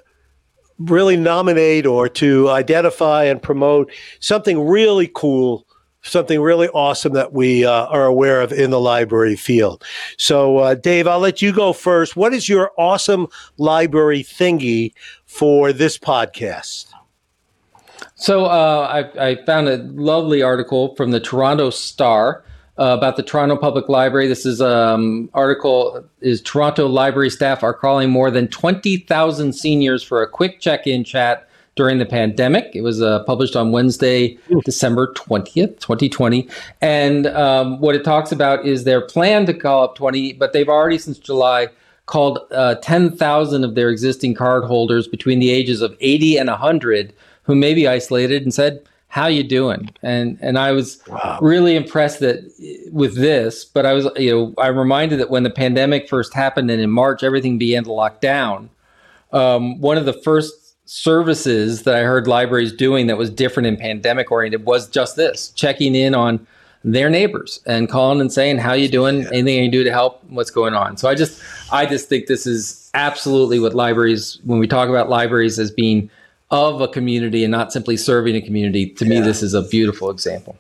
[0.81, 5.65] really nominate or to identify and promote something really cool,
[6.03, 9.85] something really awesome that we uh, are aware of in the library field.
[10.17, 12.17] So, uh, Dave, I'll let you go first.
[12.17, 14.93] What is your awesome library thingy
[15.25, 16.87] for this podcast?
[18.17, 22.45] So uh, I, I, found a lovely article from the Toronto Star
[22.79, 24.29] uh, about the Toronto Public Library.
[24.29, 30.23] This is um article is Toronto library staff are calling more than 20,000 seniors for
[30.23, 32.75] a quick check-in chat during the pandemic.
[32.75, 36.49] It was uh, published on Wednesday, December 20th, 2020.
[36.81, 40.69] And um, what it talks about is their plan to call up 20, but they've
[40.69, 41.69] already since July
[42.07, 47.13] called uh, 10,000 of their existing card holders between the ages of 80 and 100
[47.43, 51.39] who may be isolated and said, how you doing and and i was wow.
[51.41, 52.39] really impressed that
[52.93, 56.71] with this but i was you know i'm reminded that when the pandemic first happened
[56.71, 58.69] and in march everything began to lock down
[59.33, 63.79] um, one of the first services that i heard libraries doing that was different and
[63.79, 66.47] pandemic oriented was just this checking in on
[66.85, 69.29] their neighbors and calling and saying how you doing yeah.
[69.33, 71.43] anything you can do to help what's going on so i just
[71.73, 76.09] i just think this is absolutely what libraries when we talk about libraries as being
[76.51, 78.91] of a community and not simply serving a community.
[78.91, 79.21] To yeah.
[79.21, 80.57] me, this is a beautiful example.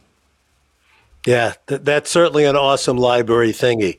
[1.27, 3.99] Yeah, th- that's certainly an awesome library thingy.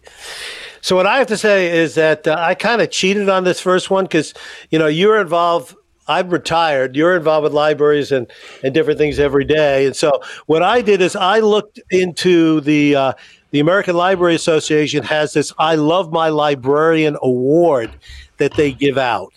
[0.81, 3.59] So what I have to say is that uh, I kind of cheated on this
[3.59, 4.33] first one because
[4.69, 5.75] you know you're involved.
[6.09, 6.95] I'm retired.
[6.95, 8.31] You're involved with libraries and
[8.63, 9.85] and different things every day.
[9.85, 13.13] And so what I did is I looked into the uh,
[13.51, 17.91] the American Library Association has this I Love My Librarian award
[18.37, 19.36] that they give out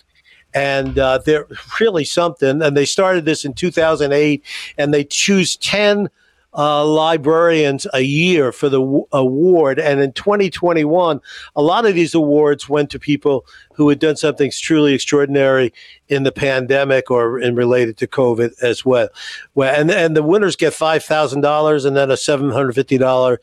[0.53, 1.47] and uh, they're
[1.79, 2.61] really something.
[2.61, 4.43] And they started this in 2008,
[4.77, 6.09] and they choose 10
[6.53, 9.79] uh, librarians a year for the w- award.
[9.79, 11.21] And in 2021,
[11.55, 15.73] a lot of these awards went to people who had done something truly extraordinary
[16.09, 19.07] in the pandemic or in related to COVID as well.
[19.55, 23.37] well and, and the winners get $5,000 and then a $750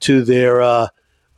[0.00, 0.88] to their uh,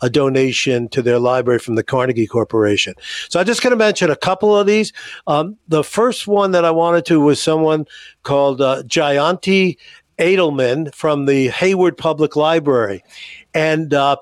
[0.02, 2.94] a donation to their library from the Carnegie Corporation.
[3.28, 4.92] So I'm just going to mention a couple of these.
[5.26, 7.86] Um, the first one that I wanted to was someone
[8.22, 9.76] called uh, Jayanti
[10.18, 13.02] Addleman from the Hayward Public Library.
[13.54, 14.16] And uh,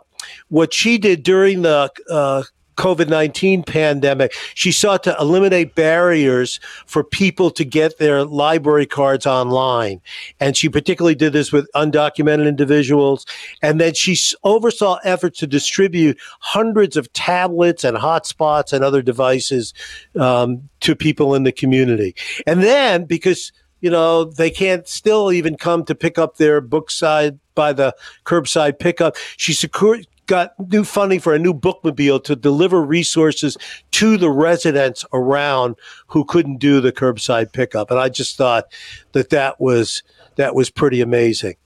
[0.48, 2.42] what she did during the uh,
[2.76, 9.26] COVID 19 pandemic, she sought to eliminate barriers for people to get their library cards
[9.26, 10.00] online.
[10.40, 13.26] And she particularly did this with undocumented individuals.
[13.62, 19.74] And then she oversaw efforts to distribute hundreds of tablets and hotspots and other devices
[20.18, 22.14] um, to people in the community.
[22.46, 23.52] And then, because
[23.84, 27.94] you know, they can't still even come to pick up their book side by the
[28.24, 29.14] curbside pickup.
[29.36, 33.56] She secured, got new funding for a new bookmobile to deliver resources
[33.92, 35.76] to the residents around
[36.08, 37.90] who couldn't do the curbside pickup.
[37.90, 38.66] And I just thought
[39.12, 40.02] that that was
[40.36, 41.56] that was pretty amazing.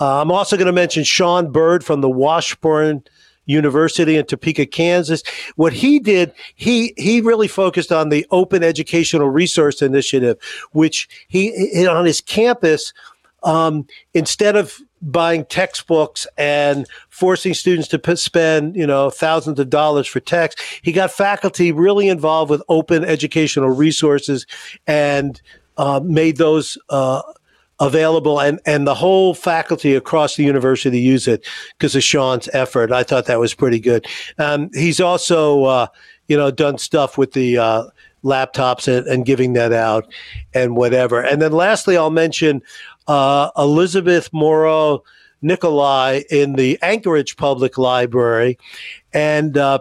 [0.00, 3.02] Uh, I'm also going to mention Sean Bird from the Washburn
[3.44, 5.22] University in Topeka, Kansas.
[5.56, 10.36] What he did, he he really focused on the Open Educational Resource Initiative,
[10.72, 12.92] which he on his campus.
[13.42, 19.70] Um, instead of buying textbooks and forcing students to p- spend you know thousands of
[19.70, 24.46] dollars for texts he got faculty really involved with open educational resources
[24.86, 25.40] and
[25.78, 27.22] uh, made those uh,
[27.80, 31.46] available and, and the whole faculty across the university use it
[31.78, 32.92] because of Sean's effort.
[32.92, 34.06] I thought that was pretty good.
[34.38, 35.86] Um, he's also, uh,
[36.28, 37.84] you know, done stuff with the uh,
[38.22, 40.12] laptops and, and, giving that out
[40.52, 41.22] and whatever.
[41.22, 42.60] And then lastly, I'll mention
[43.10, 45.02] uh, Elizabeth Morrow
[45.42, 48.56] Nicolai in the Anchorage Public Library.
[49.12, 49.80] And uh,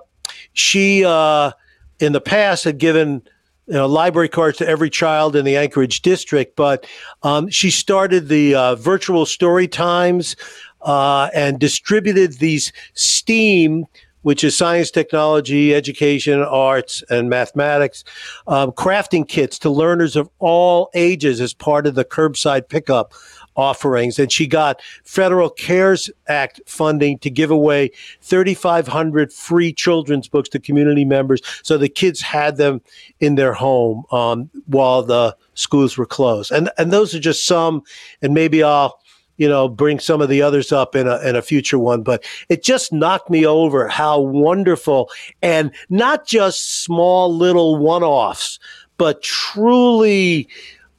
[0.54, 1.52] she, uh,
[2.00, 3.22] in the past, had given
[3.68, 6.56] you know, library cards to every child in the Anchorage district.
[6.56, 6.88] But
[7.22, 10.36] um, she started the uh, virtual story times
[10.82, 13.86] uh, and distributed these STEAM,
[14.30, 18.04] which is science, technology, education, arts, and mathematics,
[18.46, 23.12] um, crafting kits to learners of all ages as part of the curbside pickup
[23.56, 24.20] offerings.
[24.20, 27.90] And she got Federal CARES Act funding to give away
[28.22, 32.82] 3,500 free children's books to community members so the kids had them
[33.20, 36.52] in their home um, while the schools were closed.
[36.52, 37.82] And, and those are just some,
[38.22, 38.99] and maybe I'll
[39.40, 42.04] you know, bring some of the others up in a, in a future one.
[42.04, 45.10] But it just knocked me over how wonderful
[45.42, 48.60] and not just small little one offs,
[48.98, 50.50] but truly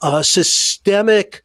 [0.00, 1.42] uh, systemic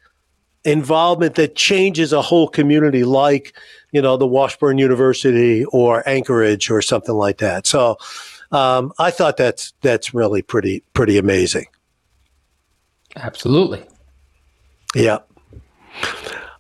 [0.64, 3.54] involvement that changes a whole community, like
[3.91, 7.68] you know the Washburn University or Anchorage or something like that.
[7.68, 7.98] So
[8.54, 11.66] um, I thought that's that's really pretty pretty amazing.
[13.18, 13.84] Absolutely.
[14.96, 15.20] Yeah.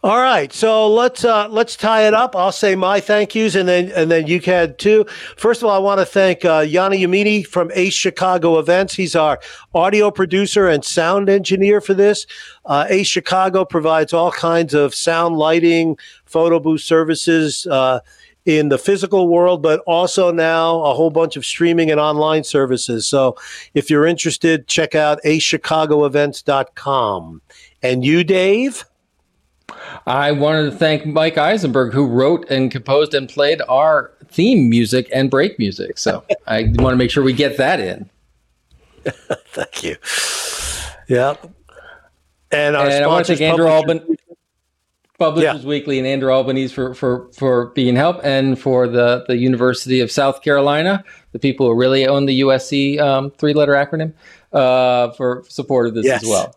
[0.05, 2.35] All right, so let's uh, let's tie it up.
[2.35, 5.03] I'll say my thank yous, and then and then you can too.
[5.35, 8.93] First of all, I want to thank uh, Yanni Yamini from Ace Chicago Events.
[8.93, 9.39] He's our
[9.73, 12.27] audio producer and sound engineer for this.
[12.65, 17.99] Uh, Ace Chicago provides all kinds of sound, lighting, photo booth services uh,
[18.45, 23.07] in the physical world, but also now a whole bunch of streaming and online services.
[23.07, 23.37] So
[23.73, 27.41] if you're interested, check out acechicagoevents.com.
[27.81, 28.85] And you, Dave?
[30.05, 35.09] I wanted to thank Mike Eisenberg, who wrote and composed and played our theme music
[35.13, 35.97] and break music.
[35.97, 38.09] So I want to make sure we get that in.
[39.49, 39.95] thank you.
[41.07, 41.35] Yeah.
[42.51, 44.17] And, and I want to thank Andrew Alban,
[45.17, 45.67] Publishers yeah.
[45.67, 50.11] Weekly, and Andrew Albanese for, for, for being help, and for the, the University of
[50.11, 54.13] South Carolina, the people who really own the USC um, three letter acronym,
[54.53, 56.23] uh, for support of this yes.
[56.23, 56.55] as well.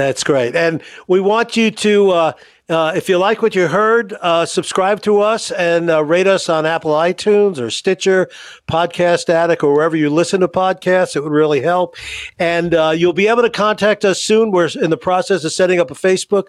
[0.00, 0.56] That's great.
[0.56, 2.32] And we want you to, uh,
[2.70, 6.48] uh, if you like what you heard, uh, subscribe to us and uh, rate us
[6.48, 8.30] on Apple iTunes or Stitcher,
[8.66, 11.16] Podcast Addict, or wherever you listen to podcasts.
[11.16, 11.96] It would really help.
[12.38, 14.52] And uh, you'll be able to contact us soon.
[14.52, 16.46] We're in the process of setting up a Facebook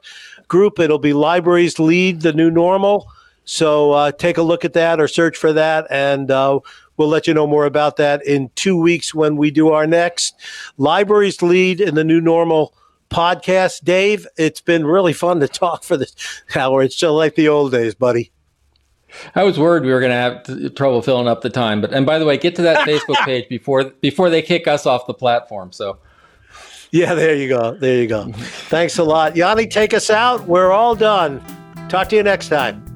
[0.48, 0.80] group.
[0.80, 3.06] It'll be Libraries Lead the New Normal.
[3.44, 5.88] So uh, take a look at that or search for that.
[5.90, 6.32] And
[6.98, 10.36] We'll let you know more about that in two weeks when we do our next
[10.78, 12.76] Libraries Lead in the New Normal
[13.12, 13.84] podcast.
[13.84, 16.16] Dave, it's been really fun to talk for this
[16.56, 16.82] hour.
[16.82, 18.32] It's still like the old days, buddy.
[19.36, 21.92] I was worried we were going to have t- trouble filling up the time, but
[21.94, 25.06] and by the way, get to that Facebook page before before they kick us off
[25.06, 25.72] the platform.
[25.72, 26.00] So,
[26.92, 28.32] yeah, there you go, there you go.
[28.32, 29.68] Thanks a lot, Yanni.
[29.68, 30.48] Take us out.
[30.48, 31.44] We're all done.
[31.90, 32.91] Talk to you next time.